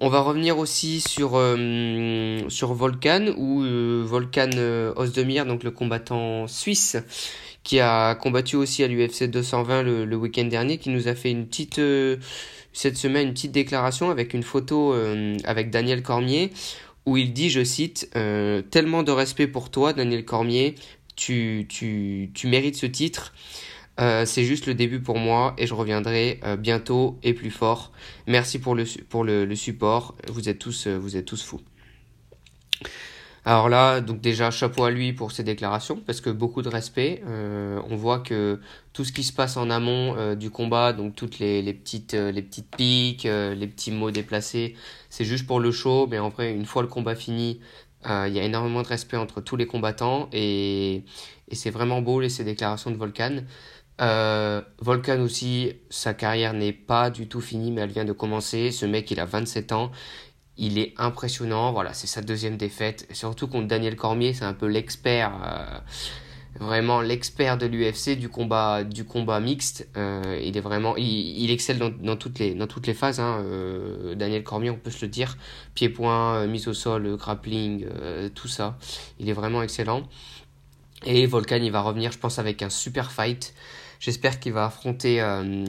On 0.04 0.08
va 0.08 0.20
revenir 0.20 0.58
aussi 0.58 1.00
sur, 1.00 1.34
euh, 1.34 2.40
sur 2.48 2.74
Volkan, 2.74 3.28
ou 3.36 3.62
euh, 3.62 4.02
Volkan 4.04 4.50
euh, 4.56 4.92
Ozdemir, 4.96 5.46
donc 5.46 5.62
le 5.62 5.70
combattant 5.70 6.48
suisse, 6.48 6.96
qui 7.62 7.78
a 7.78 8.16
combattu 8.16 8.56
aussi 8.56 8.82
à 8.82 8.88
l'UFC 8.88 9.30
220 9.30 9.84
le, 9.84 10.16
week-end 10.16 10.46
dernier, 10.46 10.78
qui 10.78 10.90
nous 10.90 11.06
a 11.06 11.14
fait 11.14 11.30
une 11.30 11.46
petite, 11.46 11.80
cette 12.72 12.96
semaine, 12.96 13.28
une 13.28 13.32
petite 13.32 13.52
déclaration 13.52 14.10
avec 14.10 14.34
une 14.34 14.42
photo 14.42 14.92
avec 15.44 15.70
Daniel 15.70 16.02
Cormier, 16.02 16.50
où 17.06 17.16
il 17.16 17.32
dit, 17.32 17.48
je 17.48 17.62
cite, 17.62 18.10
Tellement 18.10 19.04
de 19.04 19.12
respect 19.12 19.46
pour 19.46 19.70
toi, 19.70 19.92
Daniel 19.92 20.24
Cormier, 20.24 20.74
tu 21.14 22.28
mérites 22.42 22.74
ce 22.74 22.86
titre. 22.86 23.32
Euh, 24.02 24.24
c'est 24.26 24.42
juste 24.42 24.66
le 24.66 24.74
début 24.74 25.00
pour 25.00 25.16
moi 25.16 25.54
et 25.58 25.66
je 25.68 25.74
reviendrai 25.74 26.40
euh, 26.44 26.56
bientôt 26.56 27.18
et 27.22 27.34
plus 27.34 27.52
fort. 27.52 27.92
Merci 28.26 28.58
pour 28.58 28.74
le, 28.74 28.84
support. 29.54 30.16
Vous 30.28 30.48
êtes 30.48 30.58
tous, 30.58 30.88
euh, 30.88 30.96
vous 30.96 31.16
êtes 31.16 31.24
tous 31.24 31.40
fous. 31.40 31.60
Alors 33.44 33.68
là, 33.68 34.00
donc 34.00 34.20
déjà 34.20 34.50
chapeau 34.50 34.84
à 34.84 34.90
lui 34.90 35.12
pour 35.12 35.30
ses 35.30 35.44
déclarations 35.44 36.02
parce 36.04 36.20
que 36.20 36.30
beaucoup 36.30 36.62
de 36.62 36.68
respect. 36.68 37.22
on 37.26 37.96
voit 37.96 38.20
que 38.20 38.60
tout 38.92 39.04
ce 39.04 39.12
qui 39.12 39.24
se 39.24 39.32
passe 39.32 39.56
en 39.56 39.68
amont 39.68 40.36
du 40.36 40.48
combat, 40.50 40.92
donc 40.92 41.16
toutes 41.16 41.40
les, 41.40 41.60
petites 41.74 42.12
les 42.14 42.40
petites 42.40 42.70
piques, 42.76 43.24
les 43.24 43.66
petits 43.66 43.90
mots 43.90 44.12
déplacés, 44.12 44.76
c'est 45.10 45.24
juste 45.24 45.44
pour 45.48 45.58
le 45.58 45.72
show. 45.72 46.06
Mais 46.08 46.20
en 46.20 46.28
vrai, 46.28 46.54
une 46.54 46.66
fois 46.66 46.82
le 46.82 46.88
combat 46.88 47.16
fini, 47.16 47.58
il 48.04 48.32
y 48.32 48.38
a 48.38 48.44
énormément 48.44 48.82
de 48.82 48.86
respect 48.86 49.16
entre 49.16 49.40
tous 49.40 49.56
les 49.56 49.66
combattants 49.66 50.28
et, 50.32 51.02
et 51.48 51.54
c'est 51.56 51.70
vraiment 51.70 52.00
beau 52.00 52.20
les 52.20 52.28
ces 52.28 52.44
déclarations 52.44 52.92
de 52.92 52.96
Volcan. 52.96 53.40
Euh, 54.00 54.62
Volcan 54.78 55.20
aussi, 55.20 55.72
sa 55.90 56.14
carrière 56.14 56.54
n'est 56.54 56.72
pas 56.72 57.10
du 57.10 57.28
tout 57.28 57.40
finie, 57.40 57.70
mais 57.70 57.82
elle 57.82 57.90
vient 57.90 58.04
de 58.04 58.12
commencer. 58.12 58.70
Ce 58.70 58.86
mec, 58.86 59.10
il 59.10 59.20
a 59.20 59.24
27 59.24 59.72
ans. 59.72 59.92
Il 60.56 60.78
est 60.78 60.94
impressionnant. 60.98 61.72
Voilà, 61.72 61.92
c'est 61.92 62.06
sa 62.06 62.22
deuxième 62.22 62.56
défaite. 62.56 63.06
surtout 63.12 63.48
contre 63.48 63.68
Daniel 63.68 63.96
Cormier, 63.96 64.34
c'est 64.34 64.44
un 64.44 64.54
peu 64.54 64.66
l'expert. 64.66 65.32
Euh, 65.44 65.78
vraiment 66.60 67.00
l'expert 67.00 67.56
de 67.56 67.66
l'UFC 67.66 68.18
du 68.18 68.28
combat 68.28 68.84
du 68.84 69.04
combat 69.04 69.40
mixte. 69.40 69.88
Euh, 69.96 70.40
il 70.42 70.56
est 70.56 70.60
vraiment, 70.60 70.96
il, 70.96 71.50
excelle 71.50 71.78
dans, 71.78 72.16
toutes 72.16 72.38
les 72.38 72.54
dans 72.54 72.66
toutes 72.66 72.86
les 72.86 72.94
phases. 72.94 73.20
Hein. 73.20 73.42
Euh, 73.44 74.14
Daniel 74.14 74.42
Cormier, 74.42 74.70
on 74.70 74.76
peut 74.76 74.90
se 74.90 75.04
le 75.04 75.08
dire, 75.08 75.36
pied-point, 75.74 76.36
euh, 76.36 76.46
mise 76.46 76.68
au 76.68 76.74
sol, 76.74 77.16
grappling, 77.16 77.86
tout 78.34 78.48
ça. 78.48 78.78
Il 79.18 79.28
est 79.28 79.32
vraiment 79.32 79.62
excellent. 79.62 80.08
Et 81.04 81.26
Volkan, 81.26 81.56
il 81.56 81.72
va 81.72 81.80
revenir, 81.80 82.12
je 82.12 82.18
pense, 82.18 82.38
avec 82.38 82.62
un 82.62 82.70
super 82.70 83.10
fight. 83.10 83.54
J'espère 84.02 84.40
qu'il 84.40 84.52
va 84.52 84.64
affronter 84.64 85.22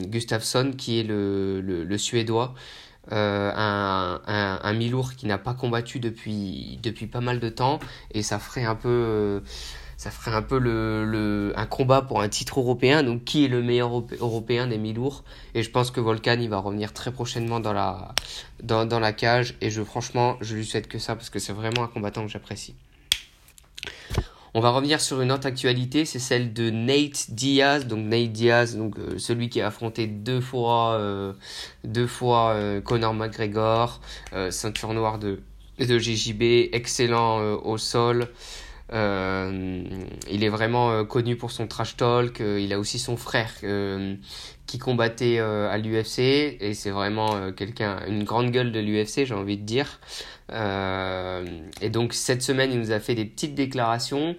Gustafsson, 0.08 0.72
qui 0.76 0.98
est 0.98 1.04
le, 1.04 1.60
le, 1.60 1.98
suédois. 1.98 2.52
un, 3.12 4.20
un, 4.26 4.60
un 4.60 4.72
mi-lourd 4.72 5.14
qui 5.14 5.26
n'a 5.26 5.38
pas 5.38 5.54
combattu 5.54 6.00
depuis, 6.00 6.80
depuis 6.82 7.06
pas 7.06 7.20
mal 7.20 7.38
de 7.38 7.48
temps 7.48 7.78
et 8.10 8.24
ça 8.24 8.40
ferait 8.40 8.64
un 8.64 8.74
peu 8.74 9.40
ça 9.96 10.10
ferait 10.10 10.32
un 10.36 10.42
peu 10.42 10.58
le, 10.58 11.52
un 11.56 11.66
combat 11.66 12.02
pour 12.02 12.20
un 12.20 12.28
titre 12.28 12.60
européen. 12.60 13.02
Donc, 13.02 13.24
qui 13.24 13.44
est 13.44 13.48
le 13.48 13.62
meilleur 13.62 13.90
européen 14.20 14.66
des 14.66 14.76
mi-lourds 14.76 15.24
Et 15.54 15.62
je 15.62 15.70
pense 15.70 15.90
que 15.90 16.00
Volkan, 16.00 16.38
il 16.40 16.48
va 16.50 16.58
revenir 16.58 16.92
très 16.92 17.12
prochainement 17.12 17.58
dans 17.60 17.72
la, 17.72 18.14
dans, 18.62 18.84
dans 18.84 19.00
la 19.00 19.12
cage. 19.12 19.54
Et 19.60 19.70
je, 19.70 19.82
franchement, 19.82 20.36
je 20.40 20.56
lui 20.56 20.66
souhaite 20.66 20.88
que 20.88 20.98
ça 20.98 21.16
parce 21.16 21.30
que 21.30 21.38
c'est 21.38 21.54
vraiment 21.54 21.84
un 21.84 21.88
combattant 21.88 22.22
que 22.26 22.30
j'apprécie. 22.30 22.74
On 24.56 24.60
va 24.60 24.70
revenir 24.70 25.00
sur 25.00 25.20
une 25.20 25.32
autre 25.32 25.48
actualité, 25.48 26.04
c'est 26.04 26.20
celle 26.20 26.52
de 26.52 26.70
Nate 26.70 27.32
Diaz. 27.32 27.86
Donc 27.88 28.06
Nate 28.06 28.30
Diaz, 28.30 28.76
donc 28.76 29.00
euh, 29.00 29.18
celui 29.18 29.48
qui 29.48 29.60
a 29.60 29.66
affronté 29.66 30.06
deux 30.06 30.40
fois, 30.40 30.92
euh, 30.92 31.32
deux 31.82 32.06
fois 32.06 32.50
euh, 32.50 32.80
Conor 32.80 33.14
McGregor, 33.14 34.00
ceinture 34.50 34.94
noire 34.94 35.18
de 35.18 35.40
de 35.80 35.98
JJB, 35.98 36.70
excellent 36.72 37.40
au 37.64 37.78
sol. 37.78 38.28
Euh, 38.92 39.82
il 40.30 40.44
est 40.44 40.48
vraiment 40.48 40.90
euh, 40.90 41.04
connu 41.04 41.36
pour 41.36 41.50
son 41.50 41.66
trash 41.66 41.96
talk. 41.96 42.40
Euh, 42.40 42.60
il 42.60 42.72
a 42.72 42.78
aussi 42.78 42.98
son 42.98 43.16
frère 43.16 43.52
qui 44.66 44.78
combattait 44.78 45.38
à 45.38 45.76
l'UFC 45.78 46.18
et 46.18 46.74
c'est 46.74 46.90
vraiment 46.90 47.52
quelqu'un, 47.52 48.00
une 48.08 48.24
grande 48.24 48.50
gueule 48.50 48.72
de 48.72 48.80
l'UFC, 48.80 49.24
j'ai 49.24 49.34
envie 49.34 49.56
de 49.56 49.62
dire. 49.62 50.00
Et 50.50 51.90
donc 51.90 52.12
cette 52.12 52.42
semaine, 52.42 52.72
il 52.72 52.78
nous 52.78 52.92
a 52.92 53.00
fait 53.00 53.14
des 53.14 53.24
petites 53.24 53.54
déclarations. 53.54 54.36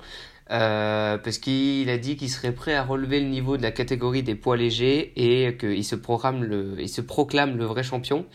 parce 0.47 1.37
qu'il 1.39 1.89
a 1.89 1.97
dit 1.97 2.17
qu'il 2.17 2.29
serait 2.29 2.53
prêt 2.53 2.75
à 2.75 2.83
relever 2.83 3.19
le 3.19 3.27
niveau 3.27 3.57
de 3.57 3.63
la 3.63 3.71
catégorie 3.71 4.23
des 4.23 4.35
poids 4.35 4.57
légers 4.57 5.13
et 5.15 5.57
qu'il 5.57 5.83
se, 5.83 5.95
proclame 5.95 6.43
le, 6.43 6.75
il 6.79 6.89
se 6.89 7.01
proclame 7.01 7.57
le 7.57 7.65
vrai 7.65 7.83
champion. 7.83 8.25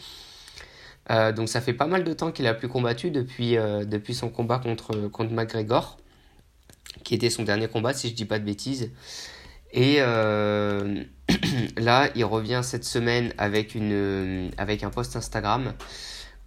donc 1.08 1.48
ça 1.48 1.60
fait 1.60 1.74
pas 1.74 1.86
mal 1.86 2.04
de 2.04 2.12
temps 2.12 2.32
qu'il 2.32 2.46
a 2.46 2.54
plus 2.54 2.68
combattu 2.68 3.10
depuis, 3.10 3.56
depuis 3.56 4.14
son 4.14 4.30
combat 4.30 4.58
contre, 4.58 5.08
contre 5.08 5.32
McGregor 5.32 6.00
qui 7.04 7.14
était 7.14 7.30
son 7.30 7.42
dernier 7.44 7.68
combat, 7.68 7.92
si 7.92 8.08
je 8.08 8.14
dis 8.14 8.24
pas 8.24 8.38
de 8.38 8.44
bêtises. 8.44 8.90
Et 9.72 9.96
euh, 9.98 11.04
là, 11.76 12.10
il 12.14 12.24
revient 12.24 12.60
cette 12.62 12.84
semaine 12.84 13.32
avec, 13.38 13.74
une, 13.74 14.50
avec 14.56 14.82
un 14.82 14.90
post 14.90 15.16
Instagram 15.16 15.74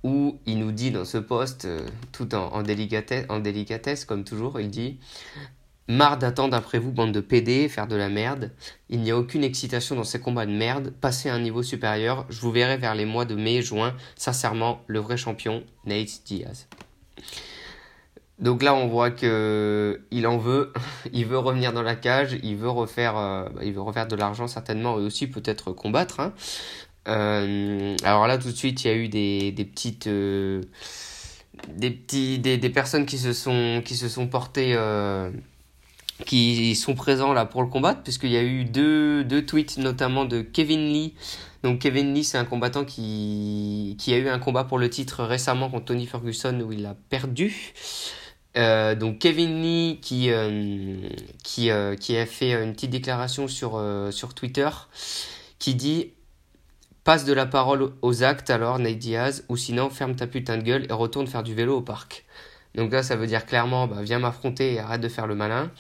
où 0.03 0.39
il 0.45 0.59
nous 0.59 0.71
dit 0.71 0.91
dans 0.91 1.05
ce 1.05 1.17
post, 1.17 1.65
euh, 1.65 1.87
tout 2.11 2.35
en, 2.35 2.61
délicatesse, 2.61 4.05
comme 4.05 4.23
toujours, 4.23 4.59
il 4.59 4.69
dit 4.69 4.99
Marre 5.87 6.17
d'attendre 6.17 6.55
après 6.55 6.79
vous, 6.79 6.91
bande 6.91 7.11
de 7.11 7.19
PD, 7.19 7.67
faire 7.67 7.87
de 7.87 7.95
la 7.95 8.09
merde. 8.09 8.51
Il 8.89 9.01
n'y 9.01 9.11
a 9.11 9.17
aucune 9.17 9.43
excitation 9.43 9.95
dans 9.95 10.03
ces 10.05 10.19
combats 10.19 10.45
de 10.45 10.51
merde. 10.51 10.93
Passez 11.01 11.29
à 11.29 11.35
un 11.35 11.39
niveau 11.39 11.61
supérieur. 11.61 12.25
Je 12.29 12.39
vous 12.39 12.51
verrai 12.51 12.77
vers 12.77 12.95
les 12.95 13.05
mois 13.05 13.25
de 13.25 13.35
mai, 13.35 13.61
juin. 13.61 13.93
Sincèrement, 14.15 14.81
le 14.87 14.99
vrai 14.99 15.17
champion, 15.17 15.63
Nate 15.85 16.23
Diaz. 16.25 16.67
Donc 18.39 18.63
là, 18.63 18.73
on 18.73 18.87
voit 18.87 19.11
que 19.11 20.01
il 20.11 20.25
en 20.25 20.37
veut, 20.37 20.71
il 21.13 21.25
veut 21.25 21.37
revenir 21.37 21.73
dans 21.73 21.81
la 21.81 21.95
cage, 21.95 22.37
il 22.43 22.55
veut 22.55 22.69
refaire, 22.69 23.17
euh, 23.17 23.49
il 23.61 23.73
veut 23.73 23.81
refaire 23.81 24.07
de 24.07 24.15
l'argent 24.15 24.47
certainement 24.47 24.99
et 24.99 25.03
aussi 25.03 25.27
peut-être 25.27 25.71
combattre. 25.73 26.19
Hein. 26.21 26.33
Euh, 27.07 27.95
alors 28.03 28.27
là, 28.27 28.37
tout 28.37 28.49
de 28.49 28.55
suite, 28.55 28.83
il 28.83 28.87
y 28.87 28.91
a 28.91 28.95
eu 28.95 29.09
des, 29.09 29.51
des 29.51 29.65
petites, 29.65 30.07
euh, 30.07 30.61
des 31.67 31.91
petits, 31.91 32.39
des, 32.39 32.57
des, 32.57 32.69
personnes 32.69 33.05
qui 33.05 33.17
se 33.17 33.33
sont, 33.33 33.81
qui 33.83 33.95
se 33.95 34.07
sont 34.09 34.27
portées, 34.27 34.77
qui 36.25 36.75
sont 36.75 36.95
présents 36.95 37.33
là 37.33 37.45
pour 37.45 37.61
le 37.61 37.67
combattre, 37.67 38.03
puisqu'il 38.03 38.31
y 38.31 38.37
a 38.37 38.43
eu 38.43 38.65
deux, 38.65 39.23
deux 39.23 39.45
tweets 39.45 39.77
notamment 39.77 40.25
de 40.25 40.41
Kevin 40.41 40.91
Lee. 40.91 41.13
Donc 41.63 41.79
Kevin 41.79 42.13
Lee, 42.13 42.23
c'est 42.23 42.37
un 42.37 42.45
combattant 42.45 42.83
qui, 42.83 43.95
qui 43.99 44.13
a 44.13 44.17
eu 44.17 44.27
un 44.27 44.39
combat 44.39 44.65
pour 44.65 44.77
le 44.77 44.89
titre 44.89 45.23
récemment 45.23 45.69
contre 45.69 45.85
Tony 45.85 46.05
Ferguson 46.05 46.59
où 46.61 46.73
il 46.73 46.85
a 46.85 46.95
perdu. 47.09 47.73
Euh, 48.55 48.93
donc 48.95 49.19
Kevin 49.19 49.61
Lee 49.61 49.99
qui, 50.01 50.29
euh, 50.29 51.09
qui, 51.43 51.71
euh, 51.71 51.95
qui 51.95 52.15
a 52.17 52.25
fait 52.25 52.51
une 52.51 52.73
petite 52.73 52.91
déclaration 52.91 53.47
sur, 53.47 53.81
sur 54.11 54.33
Twitter 54.33 54.69
qui 55.57 55.75
dit 55.75 56.11
passe 57.03 57.25
de 57.25 57.33
la 57.33 57.45
parole 57.45 57.91
aux 58.01 58.23
actes 58.23 58.49
alors 58.49 58.79
Nate 58.79 58.97
Diaz 58.97 59.45
ou 59.49 59.57
sinon 59.57 59.89
ferme 59.89 60.15
ta 60.15 60.27
putain 60.27 60.57
de 60.57 60.63
gueule 60.63 60.85
et 60.89 60.93
retourne 60.93 61.27
faire 61.27 61.43
du 61.43 61.53
vélo 61.53 61.77
au 61.77 61.81
parc. 61.81 62.25
Donc 62.75 62.91
là 62.91 63.03
ça 63.03 63.15
veut 63.15 63.27
dire 63.27 63.45
clairement 63.45 63.87
bah, 63.87 63.97
viens 64.01 64.19
m'affronter 64.19 64.73
et 64.73 64.79
arrête 64.79 65.01
de 65.01 65.09
faire 65.09 65.27
le 65.27 65.35
malin. 65.35 65.71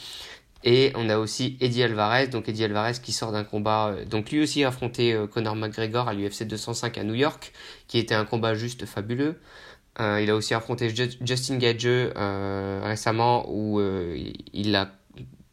Et 0.65 0.93
on 0.95 1.09
a 1.09 1.17
aussi 1.17 1.57
Eddie 1.59 1.83
Alvarez, 1.83 2.27
donc 2.27 2.47
Eddie 2.47 2.63
Alvarez 2.63 2.93
qui 3.03 3.11
sort 3.11 3.33
d'un 3.33 3.43
combat, 3.43 3.95
donc 4.09 4.31
lui 4.31 4.41
aussi 4.41 4.63
a 4.63 4.69
affronté 4.69 5.13
Conor 5.33 5.57
McGregor 5.57 6.07
à 6.07 6.13
l'UFC 6.13 6.43
205 6.43 6.97
à 6.97 7.03
New 7.03 7.15
York, 7.15 7.51
qui 7.89 7.97
était 7.97 8.15
un 8.15 8.23
combat 8.23 8.55
juste 8.55 8.85
fabuleux. 8.85 9.35
Euh, 9.99 10.21
il 10.21 10.29
a 10.29 10.35
aussi 10.35 10.53
affronté 10.53 10.89
Justin 11.21 11.57
Gage 11.57 11.81
euh, 11.85 12.81
récemment 12.83 13.45
où 13.47 13.79
euh, 13.79 14.17
il 14.51 14.75
a 14.75 14.91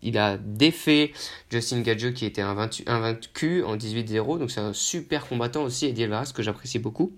il 0.02 0.18
a 0.18 0.36
défait 0.38 1.12
Justin 1.50 1.80
Gage 1.80 2.12
qui 2.14 2.24
était 2.24 2.42
un 2.42 2.54
vaincu 2.54 3.62
en 3.62 3.76
18-0 3.76 4.38
donc 4.38 4.50
c'est 4.50 4.60
un 4.60 4.72
super 4.72 5.26
combattant 5.26 5.62
aussi 5.62 5.86
Eddie 5.86 6.04
Alvarez 6.04 6.32
que 6.34 6.42
j'apprécie 6.42 6.78
beaucoup. 6.78 7.12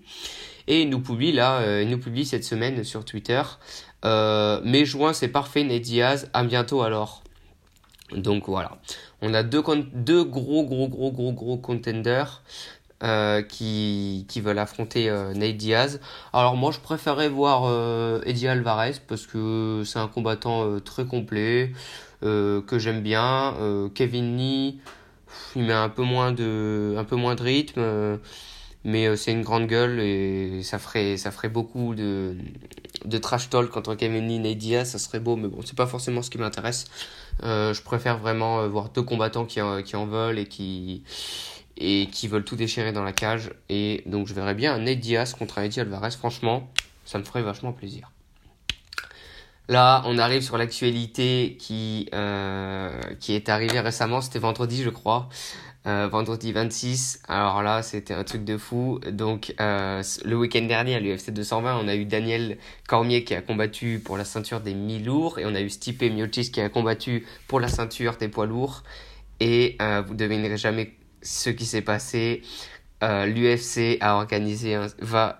Et 0.67 0.81
il 0.81 0.89
nous 0.89 1.01
publie 1.01 1.31
là 1.31 1.81
il 1.81 1.89
nous 1.89 1.97
publie 1.97 2.25
cette 2.25 2.43
semaine 2.43 2.83
sur 2.83 3.03
Twitter 3.03 3.41
mai 4.03 4.85
juin 4.85 5.13
c'est 5.13 5.27
parfait 5.27 5.63
Ned 5.63 5.81
Diaz. 5.81 6.29
À 6.33 6.43
bientôt 6.43 6.81
alors. 6.81 7.23
Donc 8.15 8.47
voilà. 8.47 8.77
On 9.21 9.33
a 9.33 9.43
deux, 9.43 9.61
gros 9.61 10.63
gros 10.63 10.87
gros 10.87 11.11
gros 11.11 11.31
gros 11.31 11.57
contenders 11.57 12.43
euh, 13.03 13.41
qui, 13.41 14.25
qui 14.29 14.41
veulent 14.41 14.59
affronter 14.59 15.09
euh, 15.09 15.33
Nate 15.33 15.57
Diaz. 15.57 15.99
Alors 16.31 16.55
moi 16.55 16.71
je 16.71 16.79
préférais 16.79 17.29
voir 17.29 17.63
euh, 17.65 18.21
Eddie 18.25 18.47
Alvarez 18.47 18.93
parce 19.07 19.25
que 19.25 19.83
c'est 19.85 19.99
un 19.99 20.07
combattant 20.07 20.79
très 20.79 21.05
complet 21.05 21.71
que 22.23 22.79
j'aime 22.79 23.01
bien. 23.01 23.55
Kevin 23.93 24.37
Lee, 24.37 24.79
il 25.55 25.63
met 25.63 25.73
un 25.73 25.89
peu 25.89 26.03
moins 26.03 26.31
de, 26.31 26.95
un 26.97 27.03
peu 27.03 27.15
moins 27.15 27.35
de 27.35 27.43
rythme 27.43 28.19
mais 28.85 29.15
c'est 29.15 29.31
une 29.31 29.43
grande 29.43 29.67
gueule 29.67 30.01
et 30.01 30.61
ça 30.61 30.77
ferait 30.77 31.15
ça 31.15 31.31
ferait 31.31 31.47
beaucoup 31.47 31.95
de 31.95 32.35
de 33.05 33.17
trash 33.17 33.49
talk 33.49 33.77
entre 33.77 33.95
Kevin 33.95 34.27
Lee 34.27 34.45
et 34.45 34.55
Diaz 34.55 34.89
ça 34.89 34.99
serait 34.99 35.21
beau 35.21 35.37
mais 35.37 35.47
bon 35.47 35.61
c'est 35.63 35.77
pas 35.77 35.87
forcément 35.87 36.21
ce 36.21 36.29
qui 36.29 36.37
m'intéresse 36.37 36.85
je 37.41 37.81
préfère 37.81 38.17
vraiment 38.17 38.67
voir 38.67 38.89
deux 38.89 39.01
combattants 39.01 39.45
qui 39.45 39.61
qui 39.85 39.95
en 39.95 40.05
veulent 40.05 40.37
et 40.37 40.47
qui 40.47 41.03
et 41.77 42.07
qui 42.11 42.27
veulent 42.27 42.43
tout 42.43 42.55
déchirer 42.55 42.91
dans 42.91 43.03
la 43.03 43.13
cage. 43.13 43.51
Et 43.69 44.03
donc 44.05 44.27
je 44.27 44.33
verrais 44.33 44.55
bien 44.55 44.75
un 44.75 44.95
Diaz 44.95 45.33
contre 45.33 45.57
un 45.57 45.63
Eddie 45.63 45.79
Alvarez. 45.81 46.11
Franchement, 46.11 46.69
ça 47.05 47.19
me 47.19 47.23
ferait 47.23 47.41
vachement 47.41 47.73
plaisir. 47.73 48.11
Là, 49.69 50.03
on 50.05 50.17
arrive 50.17 50.41
sur 50.41 50.57
l'actualité 50.57 51.55
qui, 51.57 52.09
euh, 52.13 52.91
qui 53.19 53.33
est 53.33 53.47
arrivée 53.47 53.79
récemment. 53.79 54.19
C'était 54.19 54.39
vendredi, 54.39 54.83
je 54.83 54.89
crois. 54.89 55.29
Euh, 55.87 56.07
vendredi 56.09 56.51
26. 56.51 57.21
Alors 57.29 57.63
là, 57.63 57.81
c'était 57.81 58.13
un 58.13 58.25
truc 58.25 58.43
de 58.43 58.57
fou. 58.57 58.99
Donc, 59.09 59.53
euh, 59.61 60.03
le 60.25 60.37
week-end 60.37 60.63
dernier 60.63 60.95
à 60.95 60.99
l'UFC 60.99 61.31
220, 61.31 61.79
on 61.81 61.87
a 61.87 61.95
eu 61.95 62.03
Daniel 62.05 62.57
Cormier 62.87 63.23
qui 63.23 63.35
a 63.35 63.41
combattu 63.41 64.01
pour 64.03 64.17
la 64.17 64.25
ceinture 64.25 64.59
des 64.59 64.73
mi-lourds 64.73 65.39
et 65.39 65.45
on 65.45 65.55
a 65.55 65.61
eu 65.61 65.69
Stipe 65.69 66.01
Miocic 66.03 66.53
qui 66.53 66.61
a 66.61 66.67
combattu 66.67 67.25
pour 67.47 67.61
la 67.61 67.69
ceinture 67.69 68.17
des 68.17 68.27
poids 68.27 68.45
lourds. 68.45 68.83
Et 69.39 69.77
vous 70.07 70.13
devinerez 70.13 70.57
jamais 70.57 70.93
ce 71.21 71.49
qui 71.49 71.65
s'est 71.65 71.81
passé. 71.81 72.43
L'UFC 73.01 73.97
a 73.99 74.15
organisé, 74.15 74.77
enfin, 75.01 75.35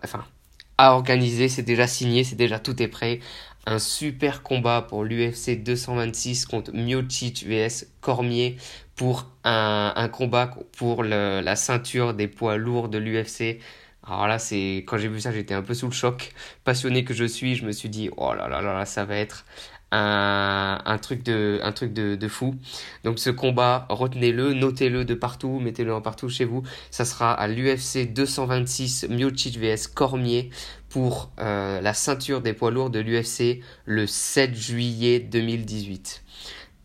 a 0.77 0.94
organisé, 0.94 1.48
c'est 1.48 1.63
déjà 1.63 1.88
signé, 1.88 2.24
c'est 2.24 2.36
déjà 2.36 2.60
tout 2.60 2.82
est 2.82 2.88
prêt. 2.88 3.20
Un 3.65 3.79
super 3.79 4.43
combat 4.43 4.82
pour 4.82 5.05
l'UFC 5.05 5.63
226 5.63 6.46
contre 6.46 6.72
Miocic 6.74 7.46
vs 7.48 7.86
Cormier 8.01 8.58
pour 8.96 9.32
un, 9.46 10.10
combat 10.12 10.53
pour 10.77 11.03
la 11.03 11.55
ceinture 11.55 12.13
des 12.13 12.27
poids 12.27 12.58
lourds 12.58 12.89
de 12.89 12.98
l'UFC. 12.98 13.60
Alors 14.05 14.27
là, 14.27 14.38
c'est 14.38 14.84
quand 14.86 14.98
j'ai 14.98 15.08
vu 15.08 15.22
ça, 15.22 15.32
j'étais 15.32 15.53
un 15.53 15.62
peu 15.62 15.74
sous 15.74 15.88
le 15.88 15.93
choc. 15.93 16.34
Passionné 16.65 17.05
que 17.05 17.13
je 17.13 17.24
suis, 17.24 17.55
je 17.55 17.65
me 17.65 17.72
suis 17.72 17.88
dit 17.88 18.10
oh 18.17 18.34
là 18.34 18.50
là 18.50 18.62
là 18.62 18.74
là, 18.74 18.86
ça 18.86 19.05
va 19.05 19.15
être 19.15 19.46
un, 19.93 20.97
truc 20.97 21.23
de 21.23 21.59
un 21.63 21.71
truc 21.71 21.93
de, 21.93 22.15
de 22.15 22.27
fou. 22.27 22.55
Donc 23.03 23.19
ce 23.19 23.29
combat, 23.29 23.85
retenez-le, 23.89 24.53
notez-le 24.53 25.05
de 25.05 25.13
partout, 25.13 25.59
mettez-le 25.59 25.93
en 25.93 26.01
partout 26.01 26.29
chez 26.29 26.45
vous. 26.45 26.63
Ça 26.91 27.05
sera 27.05 27.33
à 27.33 27.47
l'UFC 27.47 28.12
226 28.13 29.07
Miocic 29.09 29.57
vs 29.57 29.88
Cormier 29.93 30.50
pour 30.89 31.31
euh, 31.39 31.81
la 31.81 31.93
ceinture 31.93 32.41
des 32.41 32.53
poids 32.53 32.71
lourds 32.71 32.89
de 32.89 33.00
l'UFC 33.00 33.62
le 33.85 34.07
7 34.07 34.55
juillet 34.55 35.19
2018. 35.19 36.23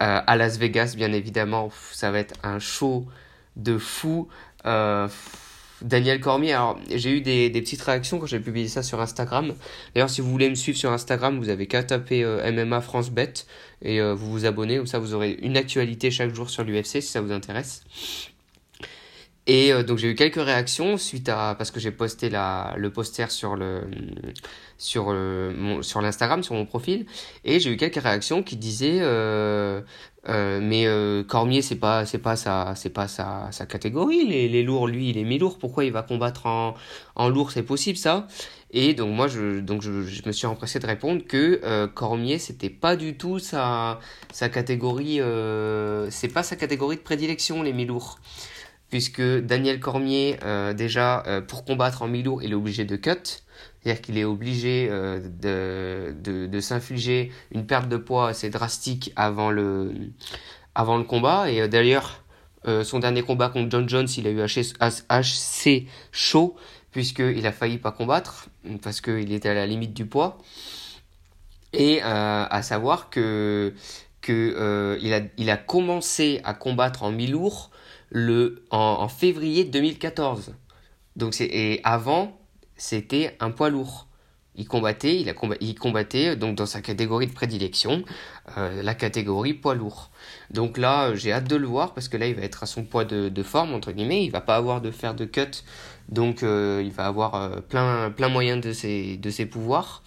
à 0.01 0.37
Las 0.37 0.59
Vegas, 0.59 0.95
bien 0.97 1.13
évidemment. 1.13 1.71
Ça 1.93 2.11
va 2.11 2.19
être 2.19 2.35
un 2.43 2.59
show 2.59 3.07
de 3.57 3.79
fou. 3.79 4.29
Daniel 5.83 6.21
Cormier, 6.21 6.53
alors 6.53 6.79
j'ai 6.95 7.17
eu 7.17 7.21
des, 7.21 7.51
des, 7.51 7.61
petites 7.61 7.83
réactions 7.83 8.19
quand 8.19 8.27
j'ai 8.27 8.41
publié 8.41 8.69
ça 8.69 8.83
sur 8.83 9.01
Instagram. 9.01 9.55
D'ailleurs, 9.95 10.11
si 10.11 10.21
vous 10.21 10.31
voulez 10.31 10.51
me 10.51 10.55
suivre 10.55 10.79
sur 10.79 10.93
Instagram, 10.93 11.39
vous 11.39 11.49
avez 11.49 11.67
qu'à 11.67 11.83
taper 11.83 12.25
MMA 12.53 12.81
France 12.81 13.11
Bet 13.11 13.35
et 13.83 14.01
vous 14.01 14.31
vous 14.31 14.45
abonnez. 14.45 14.77
Comme 14.77 14.87
ça, 14.87 14.99
vous 14.99 15.15
aurez 15.15 15.39
une 15.43 15.57
actualité 15.57 16.11
chaque 16.11 16.35
jour 16.35 16.51
sur 16.51 16.65
l'UFC 16.65 17.01
si 17.01 17.03
ça 17.03 17.21
vous 17.21 17.33
intéresse. 17.33 17.85
Et 19.49 19.73
euh, 19.73 19.83
donc 19.83 19.97
j'ai 19.97 20.11
eu 20.11 20.15
quelques 20.15 20.37
réactions 20.37 20.99
suite 20.99 21.31
à 21.31 21.55
parce 21.57 21.71
que 21.71 21.81
j'ai 21.81 21.91
posté 21.91 22.29
la, 22.29 22.75
le 22.77 22.91
poster 22.91 23.31
sur 23.31 23.57
le 23.57 23.81
sur 24.77 25.07
euh, 25.09 25.55
mon, 25.57 25.83
sur 25.83 26.03
l'Instagram 26.03 26.43
sur 26.43 26.55
mon 26.55 26.67
profil. 26.67 27.07
Et 27.45 27.59
j'ai 27.59 27.73
eu 27.73 27.79
quelques 27.79 28.03
réactions 28.03 28.43
qui 28.43 28.57
disaient 28.57 28.99
euh, 29.01 29.81
euh 30.29 30.61
mais 30.63 30.87
Cormier 31.27 31.63
c'est 31.63 31.77
pas 31.77 32.05
c'est 32.05 32.19
pas 32.19 32.37
sa 32.37 32.75
c'est 32.77 32.91
pas 32.91 33.09
sa, 33.09 33.49
sa 33.51 33.65
catégorie. 33.65 34.27
Les, 34.27 34.49
les 34.49 34.63
lourds 34.63 34.87
lui 34.87 35.09
il 35.09 35.17
est 35.17 35.25
mi-lourd. 35.25 35.59
Pourquoi 35.59 35.87
il 35.87 35.93
va 35.93 36.03
combattre 36.03 36.45
en 36.45 36.75
en 37.15 37.29
lourd? 37.31 37.51
C'est 37.51 37.63
possible 37.63 37.97
ça. 37.97 38.29
Et 38.71 38.93
donc 38.93 39.15
moi 39.17 39.29
je 39.29 39.61
donc 39.61 39.81
je, 39.81 40.03
je, 40.03 40.23
me 40.27 40.33
suis 40.33 40.47
empressé 40.47 40.79
de 40.79 40.87
répondre 40.87 41.23
que 41.27 41.87
Cormier 41.87 42.39
c'était 42.39 42.69
pas 42.69 42.97
du 42.97 43.17
tout 43.17 43.39
sa 43.39 43.99
sa 44.31 44.51
catégorie 44.51 45.21
c'est 46.11 46.29
pas 46.29 46.43
sa 46.43 46.57
catégorie 46.57 46.97
de 46.97 47.03
prédilection 47.03 47.63
les 47.63 47.73
mi-lourds 47.73 48.19
puisque 48.91 49.23
Daniel 49.23 49.81
Cormier, 49.81 50.39
euh, 50.45 50.73
déjà, 50.73 51.23
euh, 51.27 51.41
pour 51.41 51.65
combattre 51.65 52.03
en 52.03 52.09
mi-lourd, 52.09 52.43
il 52.43 52.53
est 52.53 52.55
obligé 52.55 52.85
de 52.85 52.97
cut, 52.97 53.11
c'est-à-dire 53.83 54.01
qu'il 54.01 54.19
est 54.19 54.25
obligé 54.25 54.89
euh, 54.91 55.21
de, 55.21 56.15
de, 56.19 56.47
de 56.47 56.61
s'infliger 56.61 57.31
une 57.53 57.67
perte 57.67 57.89
de 57.89 57.97
poids 57.97 58.29
assez 58.29 58.51
drastique 58.51 59.13
avant 59.15 59.51
le, 59.51 59.93
avant 60.75 60.97
le 60.97 61.05
combat, 61.05 61.51
et 61.51 61.69
d'ailleurs, 61.69 62.25
son 62.85 62.99
dernier 62.99 63.23
combat 63.23 63.49
contre 63.49 63.71
John 63.71 63.89
Jones, 63.89 64.09
il 64.19 64.27
a 64.27 64.31
eu 64.31 64.43
HC 64.43 65.87
chaud, 66.13 66.55
puisqu'il 66.91 67.47
a 67.47 67.53
failli 67.53 67.79
pas 67.79 67.93
combattre, 67.93 68.49
parce 68.83 69.01
qu'il 69.01 69.33
était 69.33 69.49
à 69.49 69.55
la 69.55 69.67
limite 69.67 69.95
du 69.95 70.05
poids, 70.05 70.37
et 71.73 72.03
à 72.03 72.61
savoir 72.63 73.09
que, 73.09 73.73
que 74.21 74.99
il, 75.01 75.15
a, 75.15 75.21
il 75.39 75.49
a 75.49 75.57
commencé 75.57 76.43
à 76.45 76.53
combattre 76.53 77.05
en 77.05 77.11
mi-lourd 77.11 77.71
le, 78.11 78.65
en, 78.71 79.09
février 79.09 79.65
2014. 79.65 80.55
Donc 81.17 81.35
c'est, 81.35 81.47
et 81.47 81.81
avant, 81.85 82.41
c'était 82.77 83.37
un 83.41 83.51
poids 83.51 83.71
lourd. 83.71 84.07
Il 84.55 84.67
combattait, 84.67 85.21
il, 85.21 85.29
a 85.29 85.35
il 85.61 85.77
combattait 85.77 86.35
donc 86.35 86.57
dans 86.57 86.67
sa 86.67 86.81
catégorie 86.81 87.29
de 87.29 87.33
prédilection, 87.33 88.03
euh, 88.57 88.83
la 88.83 88.95
catégorie 88.97 89.55
poids 89.55 89.77
lourd. 89.77 90.11
Donc 90.51 90.79
là, 90.79 91.15
j'ai 91.15 91.33
hâte 91.33 91.49
de 91.49 91.55
le 91.55 91.67
voir 91.69 91.95
parce 91.95 92.09
que 92.09 92.17
là, 92.17 92.27
il 92.27 92.35
va 92.35 92.43
être 92.43 92.65
à 92.65 92.67
son 92.67 92.83
poids 92.83 93.05
de, 93.05 93.29
de 93.29 93.43
forme 93.45 93.73
entre 93.73 93.93
guillemets. 93.93 94.25
Il 94.25 94.31
va 94.31 94.41
pas 94.41 94.57
avoir 94.57 94.81
de 94.81 94.91
faire 94.91 95.15
de 95.15 95.27
cut, 95.27 95.63
donc 96.09 96.43
euh, 96.43 96.83
il 96.85 96.91
va 96.91 97.07
avoir 97.07 97.37
euh, 97.37 97.61
plein 97.61 98.11
plein 98.11 98.29
moyen 98.29 98.57
de 98.57 98.73
ses 98.73 99.17
de 99.17 99.31
ses 99.31 99.47
pouvoirs. 99.47 100.03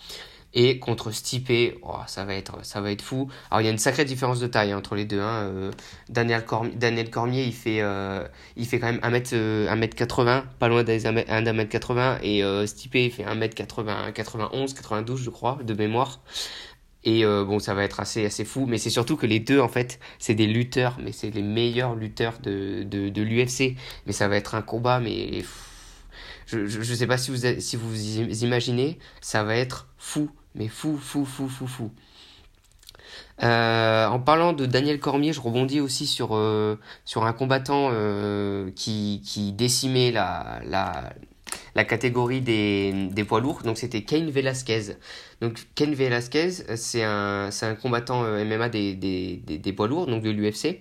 Et 0.53 0.79
contre 0.79 1.12
Stipe, 1.12 1.77
oh, 1.81 1.96
ça, 2.08 2.25
va 2.25 2.36
être, 2.36 2.63
ça 2.65 2.81
va 2.81 2.91
être 2.91 3.01
fou. 3.01 3.29
Alors 3.50 3.62
il 3.62 3.65
y 3.65 3.67
a 3.67 3.72
une 3.72 3.77
sacrée 3.77 4.03
différence 4.03 4.39
de 4.41 4.48
taille 4.48 4.74
hein, 4.74 4.77
entre 4.77 4.96
les 4.96 5.05
deux. 5.05 5.22
Hein. 5.22 5.43
Euh, 5.43 5.72
Daniel, 6.10 6.43
Cormier, 6.43 6.72
Daniel 6.75 7.10
Cormier, 7.10 7.46
il 7.46 7.53
fait, 7.53 7.81
euh, 7.81 8.27
il 8.58 8.65
fait 8.65 8.79
quand 8.79 8.91
même 8.91 9.00
1m, 9.00 9.67
1m80, 9.67 10.27
euh, 10.27 10.41
pas 10.60 10.67
loin 10.67 10.84
d'un 10.84 10.98
1m80. 10.98 12.20
Et 12.24 12.67
Stipe, 12.67 12.96
il 12.96 13.12
fait 13.12 13.24
1m80, 13.24 14.12
91, 14.12 14.74
92, 14.74 15.22
je 15.22 15.29
crois, 15.29 15.60
de 15.63 15.74
mémoire. 15.74 16.20
Et 17.03 17.24
bon, 17.24 17.60
ça 17.60 17.74
va 17.74 17.84
être 17.84 18.00
assez, 18.01 18.25
assez 18.25 18.43
fou. 18.43 18.65
Mais 18.67 18.77
c'est 18.77 18.89
surtout 18.89 19.15
que 19.15 19.25
les 19.25 19.39
deux, 19.39 19.60
en 19.60 19.70
fait, 19.70 20.00
c'est 20.20 20.36
des 20.36 20.48
lutteurs. 20.48 20.98
Mais 21.01 21.13
c'est 21.13 21.31
les 21.31 21.41
meilleurs 21.41 21.96
lutteurs 21.96 22.39
de, 22.43 22.84
de, 22.84 23.08
de 23.08 23.22
l'UFC. 23.22 23.77
Mais 24.05 24.12
ça 24.12 24.27
va 24.27 24.36
être 24.36 24.53
un 24.53 24.62
combat, 24.62 25.00
mais... 25.00 25.43
je 26.46 26.58
ne 26.60 26.84
sais 26.84 27.08
pas 27.08 27.17
si 27.17 27.31
vous, 27.31 27.38
si 27.60 27.75
vous 27.77 28.43
imaginez, 28.43 29.00
ça 29.22 29.43
va 29.43 29.55
être 29.55 29.88
fou 29.98 30.29
mais 30.55 30.67
fou, 30.67 30.98
fou, 30.98 31.25
fou, 31.25 31.48
fou, 31.48 31.67
fou. 31.67 31.91
Euh, 33.43 34.08
en 34.08 34.20
parlant 34.20 34.53
de 34.53 34.65
Daniel 34.65 35.00
Cormier, 35.00 35.34
je 35.34 35.41
rebondis 35.41 35.79
aussi 35.79 36.05
sur, 36.05 36.36
euh, 36.36 36.77
sur 37.05 37.26
un 37.26 37.34
combattant 37.34 37.89
euh, 37.91 38.69
qui, 38.76 39.21
qui 39.26 39.52
décimait 39.52 40.12
la, 40.12 40.62
la, 40.65 41.13
la 41.76 41.84
catégorie 41.84 42.41
des, 42.41 43.10
des 43.12 43.23
poids 43.23 43.41
lourds. 43.41 43.62
Donc 43.63 43.78
c'était 43.78 44.04
Kane 44.04 44.30
Velasquez. 44.30 44.95
Donc 45.41 45.60
Kane 45.76 45.93
Velasquez, 45.93 46.52
c'est 46.76 47.04
un, 47.04 47.49
un 47.62 47.76
combattant 47.76 48.23
MMA 48.23 48.69
des, 48.69 48.95
des, 48.95 49.38
des, 49.38 49.73
poids 49.73 49.88
lourds, 49.88 50.06
donc 50.06 50.23
de 50.23 50.30
l'UFC. 50.30 50.80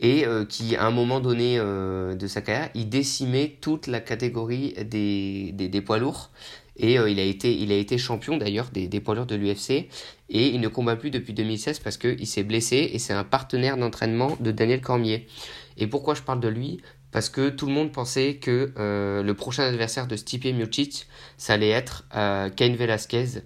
Et 0.00 0.24
qui, 0.48 0.76
à 0.76 0.86
un 0.86 0.92
moment 0.92 1.18
donné 1.18 1.58
de 1.58 2.26
sa 2.28 2.40
carrière, 2.40 2.70
il 2.74 2.88
décimait 2.88 3.56
toute 3.60 3.88
la 3.88 3.98
catégorie 3.98 4.74
des 4.84 5.82
poids 5.84 5.98
lourds. 5.98 6.30
Et 6.78 6.98
euh, 6.98 7.10
il, 7.10 7.18
a 7.20 7.24
été, 7.24 7.98
champion 7.98 8.36
d'ailleurs 8.36 8.70
des, 8.72 8.88
des 8.88 9.00
de 9.00 9.34
l'UFC. 9.34 9.88
Et 10.30 10.48
il 10.48 10.60
ne 10.60 10.68
combat 10.68 10.96
plus 10.96 11.10
depuis 11.10 11.32
2016 11.32 11.80
parce 11.80 11.96
qu'il 11.96 12.26
s'est 12.26 12.44
blessé 12.44 12.90
et 12.92 12.98
c'est 12.98 13.12
un 13.12 13.24
partenaire 13.24 13.76
d'entraînement 13.76 14.36
de 14.40 14.50
Daniel 14.50 14.80
Cormier. 14.80 15.26
Et 15.76 15.86
pourquoi 15.86 16.14
je 16.14 16.22
parle 16.22 16.40
de 16.40 16.48
lui? 16.48 16.80
Parce 17.10 17.30
que 17.30 17.48
tout 17.48 17.66
le 17.66 17.72
monde 17.72 17.90
pensait 17.92 18.34
que 18.34 18.72
euh, 18.78 19.22
le 19.22 19.34
prochain 19.34 19.64
adversaire 19.64 20.06
de 20.06 20.16
Stipe 20.16 20.44
Miocic, 20.44 21.06
ça 21.38 21.54
allait 21.54 21.70
être 21.70 22.04
euh, 22.14 22.50
Cain 22.50 22.74
Velasquez. 22.74 23.42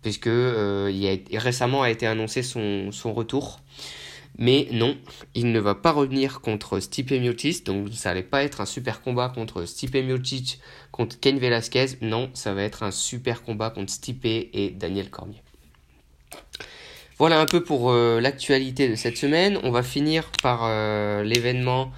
Puisque 0.00 0.26
euh, 0.26 0.90
a, 0.90 1.38
récemment 1.38 1.82
a 1.82 1.90
été 1.90 2.06
annoncé 2.06 2.42
son 2.42 2.90
retour. 3.12 3.60
Mais 4.38 4.68
non, 4.72 4.96
il 5.34 5.52
ne 5.52 5.60
va 5.60 5.74
pas 5.74 5.92
revenir 5.92 6.40
contre 6.40 6.80
Stipe 6.80 7.10
Miocic, 7.10 7.64
donc 7.66 7.92
ça 7.92 8.10
allait 8.10 8.22
pas 8.22 8.42
être 8.42 8.60
un 8.60 8.66
super 8.66 9.02
combat 9.02 9.28
contre 9.28 9.66
Stipe 9.66 9.94
Miocic, 9.94 10.58
contre 10.90 11.20
Ken 11.20 11.38
Velasquez. 11.38 11.98
Non, 12.00 12.30
ça 12.34 12.54
va 12.54 12.62
être 12.62 12.82
un 12.82 12.90
super 12.90 13.42
combat 13.42 13.70
contre 13.70 13.92
Stipe 13.92 14.24
et 14.24 14.74
Daniel 14.74 15.10
Cormier. 15.10 15.42
Voilà 17.18 17.40
un 17.40 17.46
peu 17.46 17.62
pour 17.62 17.92
euh, 17.92 18.20
l'actualité 18.20 18.88
de 18.88 18.96
cette 18.96 19.16
semaine. 19.16 19.58
On 19.62 19.70
va 19.70 19.82
finir 19.82 20.32
par 20.42 20.62
euh, 20.64 21.22
l'événement, 21.22 21.92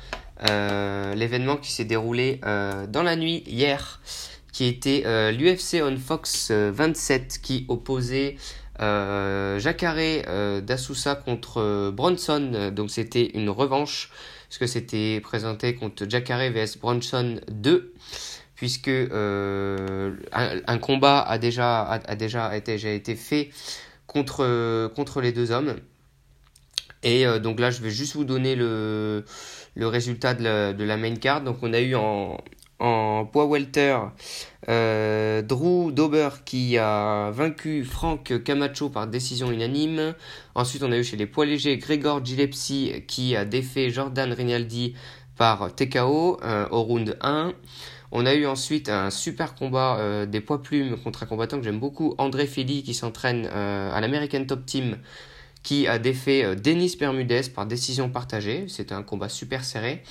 euh, 0.51 1.15
l'événement 1.15 1.57
qui 1.57 1.73
s'est 1.73 1.87
déroulé 1.87 2.41
dans 2.43 3.03
la 3.03 3.17
nuit 3.17 3.43
hier, 3.47 4.03
qui 4.53 4.67
était 4.67 5.03
l'UFC 5.33 5.83
on 5.83 5.97
Fox 5.97 6.51
27 6.51 7.39
qui 7.43 7.65
opposait 7.69 8.37
euh, 8.81 9.59
Jacare 9.59 9.97
euh, 9.99 10.61
d'Asusa 10.61 11.15
contre 11.15 11.59
euh, 11.59 11.91
Bronson, 11.93 12.73
donc 12.73 12.91
c'était 12.91 13.27
une 13.35 13.51
revanche, 13.51 14.11
puisque 14.49 14.69
c'était 14.69 15.21
présenté 15.21 15.75
contre 15.75 16.09
Jacare 16.09 16.51
vs 16.51 16.79
Bronson 16.81 17.41
2, 17.51 17.95
puisque 18.57 18.89
un, 18.89 20.17
un, 20.33 20.79
combat 20.79 21.21
a 21.21 21.39
déjà, 21.39 21.83
a, 21.83 22.17
déjà, 22.17 22.57
été, 22.57 22.95
été 22.95 23.15
fait 23.17 23.51
contre, 24.07 24.89
contre 24.95 25.21
les 25.21 25.33
deux 25.33 25.51
hommes. 25.51 25.75
Et 27.03 27.27
donc 27.41 27.61
là, 27.61 27.71
je 27.71 27.83
vais 27.83 27.91
juste 27.91 28.15
vous 28.15 28.25
donner 28.25 28.55
le, 28.57 29.25
le 29.75 29.87
résultat 29.87 30.35
de 30.35 30.45
la, 30.45 30.73
de 30.73 30.85
la 30.85 30.97
main 30.97 31.17
card. 31.17 31.43
Donc 31.43 31.59
on 31.63 31.73
a 31.75 31.81
eu 31.81 31.95
en, 31.97 32.39
en 32.79 33.25
poids 33.25 33.47
welter, 33.47 33.99
euh, 34.69 35.43
Drew 35.43 35.93
Dober 35.93 36.29
qui 36.45 36.79
a 36.79 37.31
vaincu 37.31 37.85
Frank 37.85 38.43
Camacho 38.43 38.89
par 38.89 39.07
décision 39.07 39.51
unanime. 39.51 40.15
Ensuite, 40.55 40.83
on 40.83 40.93
a 40.93 40.97
eu 40.97 41.05
chez 41.05 41.17
les 41.17 41.27
poids 41.27 41.47
légers 41.47 41.77
Gregor 41.79 42.25
Gillespie 42.25 43.05
qui 43.07 43.37
a 43.37 43.45
défait 43.45 43.91
Jordan 43.91 44.33
Rinaldi 44.33 44.95
par 45.37 45.75
TKO 45.75 46.41
euh, 46.43 46.67
au 46.71 46.83
round 46.83 47.17
1. 47.21 47.53
On 48.13 48.27
a 48.27 48.35
eu 48.35 48.47
ensuite 48.47 48.89
un 48.89 49.11
super 49.11 49.55
combat 49.55 49.99
euh, 49.99 50.25
des 50.27 50.41
poids 50.41 50.63
plumes 50.63 50.97
contre 50.97 51.25
un 51.25 51.27
combattant 51.27 51.59
que 51.59 51.65
j'aime 51.65 51.81
beaucoup, 51.81 52.15
André 52.19 52.47
Fili 52.47 52.83
qui 52.83 52.95
s'entraîne 52.95 53.47
à 53.47 54.01
l'American 54.01 54.45
Top 54.45 54.65
Team 54.65 54.99
qui 55.63 55.89
a 55.89 55.99
défait 55.99 56.55
Denis 56.57 56.95
Bermudez 57.01 57.49
par 57.55 57.67
décision 57.67 58.11
partagée. 58.11 58.67
C'était 58.69 58.95
un 58.95 59.03
combat 59.03 59.31
super 59.31 59.65
serré. 59.65 60.03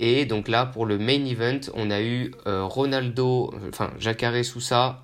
Et 0.00 0.24
donc 0.24 0.48
là, 0.48 0.64
pour 0.64 0.86
le 0.86 0.98
main 0.98 1.24
event, 1.26 1.60
on 1.74 1.90
a 1.90 2.00
eu 2.00 2.32
euh, 2.46 2.64
Ronaldo, 2.64 3.54
enfin 3.68 3.92
Jacare 3.98 4.42
Sousa, 4.44 5.02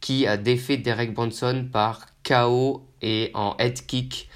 qui 0.00 0.26
a 0.26 0.38
défait 0.38 0.78
Derek 0.78 1.12
Bronson 1.12 1.68
par 1.70 2.06
KO 2.24 2.88
et 3.02 3.30
en 3.34 3.54
head 3.58 3.86
kick 3.86 4.28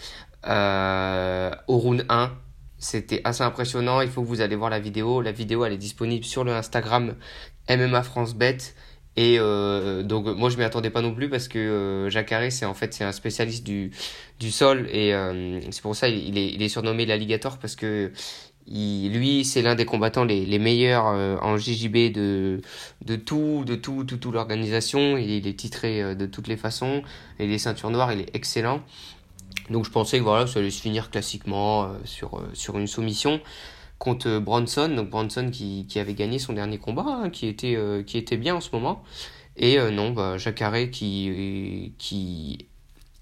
euh, 0.46 1.50
au 1.66 1.78
round 1.78 2.04
1. 2.10 2.30
C'était 2.78 3.22
assez 3.24 3.42
impressionnant. 3.42 4.02
Il 4.02 4.10
faut 4.10 4.22
que 4.22 4.26
vous 4.26 4.42
allez 4.42 4.56
voir 4.56 4.68
la 4.68 4.80
vidéo. 4.80 5.22
La 5.22 5.32
vidéo, 5.32 5.64
elle 5.64 5.72
est 5.72 5.78
disponible 5.78 6.24
sur 6.24 6.44
le 6.44 6.52
Instagram 6.52 7.14
MMA 7.70 8.02
France 8.02 8.34
Bet. 8.34 8.58
Et 9.14 9.36
euh, 9.38 10.02
donc 10.02 10.24
moi 10.24 10.48
je 10.48 10.56
m'y 10.56 10.64
attendais 10.64 10.88
pas 10.88 11.02
non 11.02 11.14
plus 11.14 11.28
parce 11.28 11.46
que 11.46 11.58
euh, 11.58 12.08
Jacare 12.08 12.50
c'est 12.50 12.64
en 12.64 12.72
fait 12.72 12.94
c'est 12.94 13.04
un 13.04 13.12
spécialiste 13.12 13.62
du 13.62 13.92
du 14.40 14.50
sol 14.50 14.88
et 14.90 15.12
c'est 15.70 15.82
pour 15.82 15.94
ça 15.94 16.08
il 16.08 16.38
est 16.38 16.48
il 16.48 16.62
est 16.62 16.70
surnommé 16.70 17.04
l'alligator 17.04 17.58
parce 17.58 17.76
que 17.76 18.10
lui, 18.68 19.44
c'est 19.44 19.62
l'un 19.62 19.74
des 19.74 19.84
combattants 19.84 20.24
les, 20.24 20.46
les 20.46 20.58
meilleurs 20.58 21.06
euh, 21.08 21.36
en 21.40 21.56
JJB 21.56 22.12
de, 22.12 22.60
de 23.04 23.16
tout, 23.16 23.64
de 23.66 23.74
tout, 23.74 24.04
tout, 24.04 24.16
tout 24.16 24.32
l'organisation. 24.32 25.16
Il, 25.16 25.46
est 25.46 25.58
titré 25.58 26.02
euh, 26.02 26.14
de 26.14 26.26
toutes 26.26 26.48
les 26.48 26.56
façons. 26.56 27.02
Et 27.38 27.46
les 27.46 27.58
ceintures 27.58 27.90
noires, 27.90 28.12
il 28.12 28.20
est 28.20 28.34
excellent. 28.34 28.80
Donc 29.70 29.84
je 29.84 29.90
pensais 29.90 30.18
que 30.18 30.24
voilà, 30.24 30.46
ça 30.46 30.58
allait 30.58 30.70
se 30.70 30.80
finir 30.80 31.10
classiquement 31.10 31.92
sur, 32.04 32.42
sur 32.52 32.78
une 32.78 32.86
soumission 32.86 33.40
contre 33.98 34.38
Bronson, 34.38 34.88
donc 34.88 35.10
Bronson 35.10 35.50
qui, 35.52 35.86
qui 35.88 36.00
avait 36.00 36.14
gagné 36.14 36.38
son 36.38 36.52
dernier 36.52 36.78
combat, 36.78 37.04
hein, 37.06 37.30
qui, 37.30 37.46
était, 37.46 37.78
qui 38.04 38.18
était 38.18 38.36
bien 38.36 38.56
en 38.56 38.60
ce 38.60 38.70
moment. 38.72 39.04
Et 39.56 39.78
non, 39.92 40.10
bah, 40.10 40.38
Jacare 40.38 40.90
qui, 40.90 41.94
qui 41.98 42.66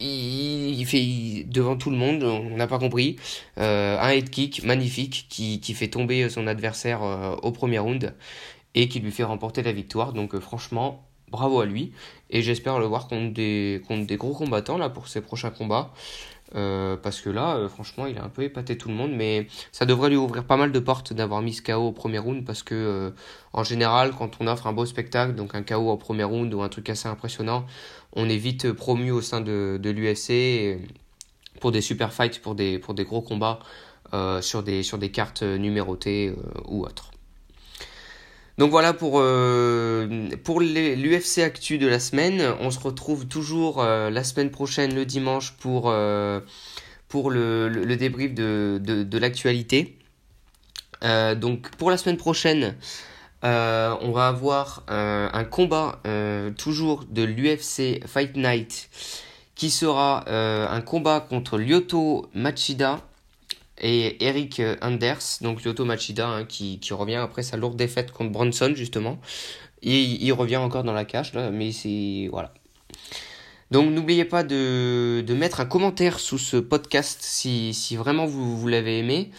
il, 0.01 0.85
fait 0.87 1.45
devant 1.47 1.77
tout 1.77 1.91
le 1.91 1.97
monde, 1.97 2.23
on 2.23 2.57
n'a 2.57 2.67
pas 2.67 2.79
compris, 2.79 3.17
euh, 3.59 3.99
un 3.99 4.11
head 4.11 4.31
kick 4.31 4.65
magnifique 4.65 5.27
qui, 5.29 5.61
qui, 5.61 5.75
fait 5.75 5.89
tomber 5.89 6.29
son 6.29 6.47
adversaire 6.47 7.03
euh, 7.03 7.37
au 7.43 7.53
premier 7.53 7.79
round 7.79 8.15
et 8.75 8.89
qui 8.89 9.01
lui 9.01 9.11
fait 9.11 9.25
remporter 9.25 9.63
la 9.63 9.73
victoire. 9.73 10.13
Donc 10.13 10.35
euh, 10.35 10.41
franchement, 10.41 11.07
bravo 11.31 11.61
à 11.61 11.67
lui 11.67 11.93
et 12.31 12.43
j'espère 12.43 12.79
le 12.79 12.87
voir 12.87 13.09
contre 13.09 13.33
des, 13.33 13.83
contre 13.87 14.07
des 14.07 14.17
gros 14.17 14.35
combattants 14.35 14.79
là 14.79 14.89
pour 14.89 15.09
ses 15.09 15.21
prochains 15.21 15.51
combats. 15.51 15.93
Euh, 16.57 16.97
parce 16.97 17.21
que 17.21 17.31
là, 17.31 17.57
euh, 17.57 17.69
franchement, 17.69 18.07
il 18.07 18.19
a 18.19 18.25
un 18.25 18.29
peu 18.29 18.43
épaté 18.43 18.77
tout 18.77 18.89
le 18.89 18.95
monde, 18.95 19.13
mais 19.13 19.47
ça 19.73 19.87
devrait 19.87 20.11
lui 20.11 20.17
ouvrir 20.17 20.45
pas 20.45 20.57
mal 20.57 20.73
de 20.73 20.79
portes 20.81 21.13
d'avoir 21.13 21.43
mis 21.43 21.53
ce 21.55 21.63
KO 21.63 21.89
au 21.89 21.93
premier 21.93 22.19
round, 22.19 22.45
parce 22.45 22.63
que 22.63 22.75
euh, 22.75 23.11
en 23.53 23.65
général, 23.65 24.13
quand 24.17 24.39
on 24.41 24.47
offre 24.47 24.67
un 24.67 24.73
beau 24.73 24.87
spectacle, 24.87 25.35
donc 25.35 25.55
un 25.55 25.63
KO 25.63 25.91
au 25.91 25.97
premier 25.97 26.25
round 26.25 26.53
ou 26.53 26.63
un 26.63 26.69
truc 26.69 26.91
assez 26.91 27.09
impressionnant, 27.09 27.67
on 28.15 28.29
est 28.29 28.37
vite 28.37 28.73
promu 28.73 29.11
au 29.13 29.21
sein 29.21 29.41
de, 29.41 29.79
de 29.81 29.91
l'UFC 29.91 30.81
pour 31.61 31.73
des 31.73 31.81
super 31.81 32.13
fights, 32.13 32.41
pour 32.41 32.55
des, 32.55 32.79
pour 32.79 32.95
des 32.95 33.05
gros 33.05 33.23
combats 33.23 33.61
sur, 34.41 34.65
des, 34.65 34.83
sur 34.83 34.99
des 34.99 35.11
cartes 35.13 35.43
numérotées 35.43 36.35
ou 36.67 36.85
autres. 36.85 37.13
Donc 38.61 38.73
voilà 38.73 38.93
pour, 38.93 39.21
euh, 39.21 40.07
l'UFC 40.07 41.39
Actu 41.39 41.79
de 41.79 41.87
la 41.87 41.99
semaine. 41.99 42.43
On 42.61 42.71
se 42.71 42.79
retrouve 42.79 43.27
toujours 43.27 43.81
euh, 43.81 44.11
la 44.11 44.23
semaine 44.23 44.51
prochaine, 44.51 44.95
le 44.95 45.07
dimanche, 45.07 45.53
pour, 45.53 45.85
euh, 45.87 46.41
le, 47.11 47.95
débrief 47.95 48.35
de, 48.35 48.79
de, 48.79 49.03
de 49.03 49.19
l'actualité. 49.19 49.97
donc 51.03 51.71
pour 51.79 51.91
la 51.91 51.97
semaine 51.97 52.19
prochaine, 52.19 52.77
on 53.43 54.13
va 54.13 54.29
avoir 54.29 54.85
un 54.89 55.45
combat 55.45 55.99
toujours 56.59 57.07
de 57.09 57.23
l'UFC 57.23 58.07
Fight 58.07 58.37
Night 58.37 58.91
qui 59.55 59.71
sera 59.71 60.29
un 60.29 60.81
combat 60.83 61.21
contre 61.21 61.57
Lyoto 61.57 62.29
Machida 62.35 63.01
et 63.81 64.25
Eric 64.25 64.61
Anders, 64.83 65.39
donc 65.41 65.65
Lyoto 65.65 65.85
Machida, 65.85 66.29
hein, 66.29 66.45
qui, 66.45 66.79
revient 66.93 67.17
après 67.17 67.43
sa 67.43 67.57
lourde 67.57 67.77
défaite 67.77 68.13
contre 68.13 68.33
Bronson, 68.33 68.73
justement. 68.75 69.19
Il 69.83 70.33
revient 70.33 70.59
encore 70.59 70.85
dans 70.85 70.93
la 70.93 71.05
cage, 71.05 71.35
là, 71.35 71.51
mais 71.51 71.73
c'est. 71.73 72.29
Voilà. 72.31 72.53
Donc 73.71 73.89
n'oubliez 73.93 74.25
pas 74.25 74.43
de, 74.43 75.25
mettre 75.37 75.61
un 75.61 75.65
commentaire 75.65 76.19
sous 76.19 76.39
ce 76.39 76.57
podcast 76.57 77.21
si, 77.23 77.73
vraiment 77.97 78.27
vous, 78.27 78.67
l'avez 78.67 78.99
aimé. 78.99 79.31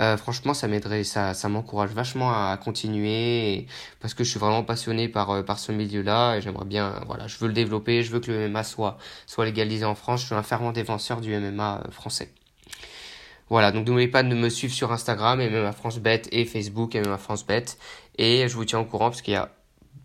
Euh, 0.00 0.16
franchement, 0.16 0.54
ça 0.54 0.66
m'aiderait, 0.66 1.04
ça, 1.04 1.34
m'encourage 1.48 1.90
vachement 1.90 2.30
à, 2.32 2.56
continuer 2.56 3.66
parce 4.00 4.12
que 4.12 4.24
je 4.24 4.30
suis 4.30 4.40
vraiment 4.40 4.64
passionné 4.64 5.08
par, 5.08 5.30
euh, 5.30 5.42
par 5.42 5.58
ce 5.58 5.72
milieu-là 5.72 6.36
et 6.36 6.42
j'aimerais 6.42 6.64
bien, 6.66 7.00
voilà, 7.06 7.28
je 7.28 7.38
veux 7.38 7.46
le 7.46 7.54
développer, 7.54 8.02
je 8.02 8.10
veux 8.10 8.20
que 8.20 8.30
le 8.30 8.48
MMA 8.48 8.64
soit, 8.64 8.98
légalisé 9.38 9.84
en 9.84 9.94
France. 9.94 10.22
Je 10.22 10.26
suis 10.26 10.34
un 10.34 10.42
fervent 10.42 10.72
défenseur 10.72 11.20
du 11.20 11.34
MMA 11.38 11.82
euh, 11.86 11.90
français. 11.90 12.30
Voilà, 13.48 13.70
donc 13.70 13.86
n'oubliez 13.86 14.08
pas 14.08 14.22
de 14.22 14.34
me 14.34 14.48
suivre 14.48 14.74
sur 14.74 14.92
Instagram, 14.92 15.40
et 15.40 15.48
même 15.48 15.64
à 15.64 15.72
France 15.72 15.98
Bet, 15.98 16.22
et 16.32 16.44
Facebook, 16.44 16.94
et 16.94 17.00
même 17.00 17.12
à 17.12 17.18
France 17.18 17.46
Bet. 17.46 17.64
Et 18.18 18.48
je 18.48 18.54
vous 18.54 18.64
tiens 18.64 18.80
au 18.80 18.84
courant 18.84 19.10
parce 19.10 19.22
qu'il 19.22 19.34
y 19.34 19.36
a 19.36 19.50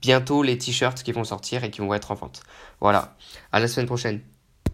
bientôt 0.02 0.44
les 0.44 0.58
t-shirts 0.58 1.04
qui 1.04 1.12
vont 1.12 1.24
sortir 1.24 1.64
et 1.64 1.72
qui 1.72 1.82
vont 1.82 1.94
être 1.94 2.12
en 2.12 2.16
vente. 2.16 2.44
Voilà, 2.80 3.16
à 3.52 3.60
la 3.60 3.68
semaine 3.68 3.88
prochaine. 3.88 4.22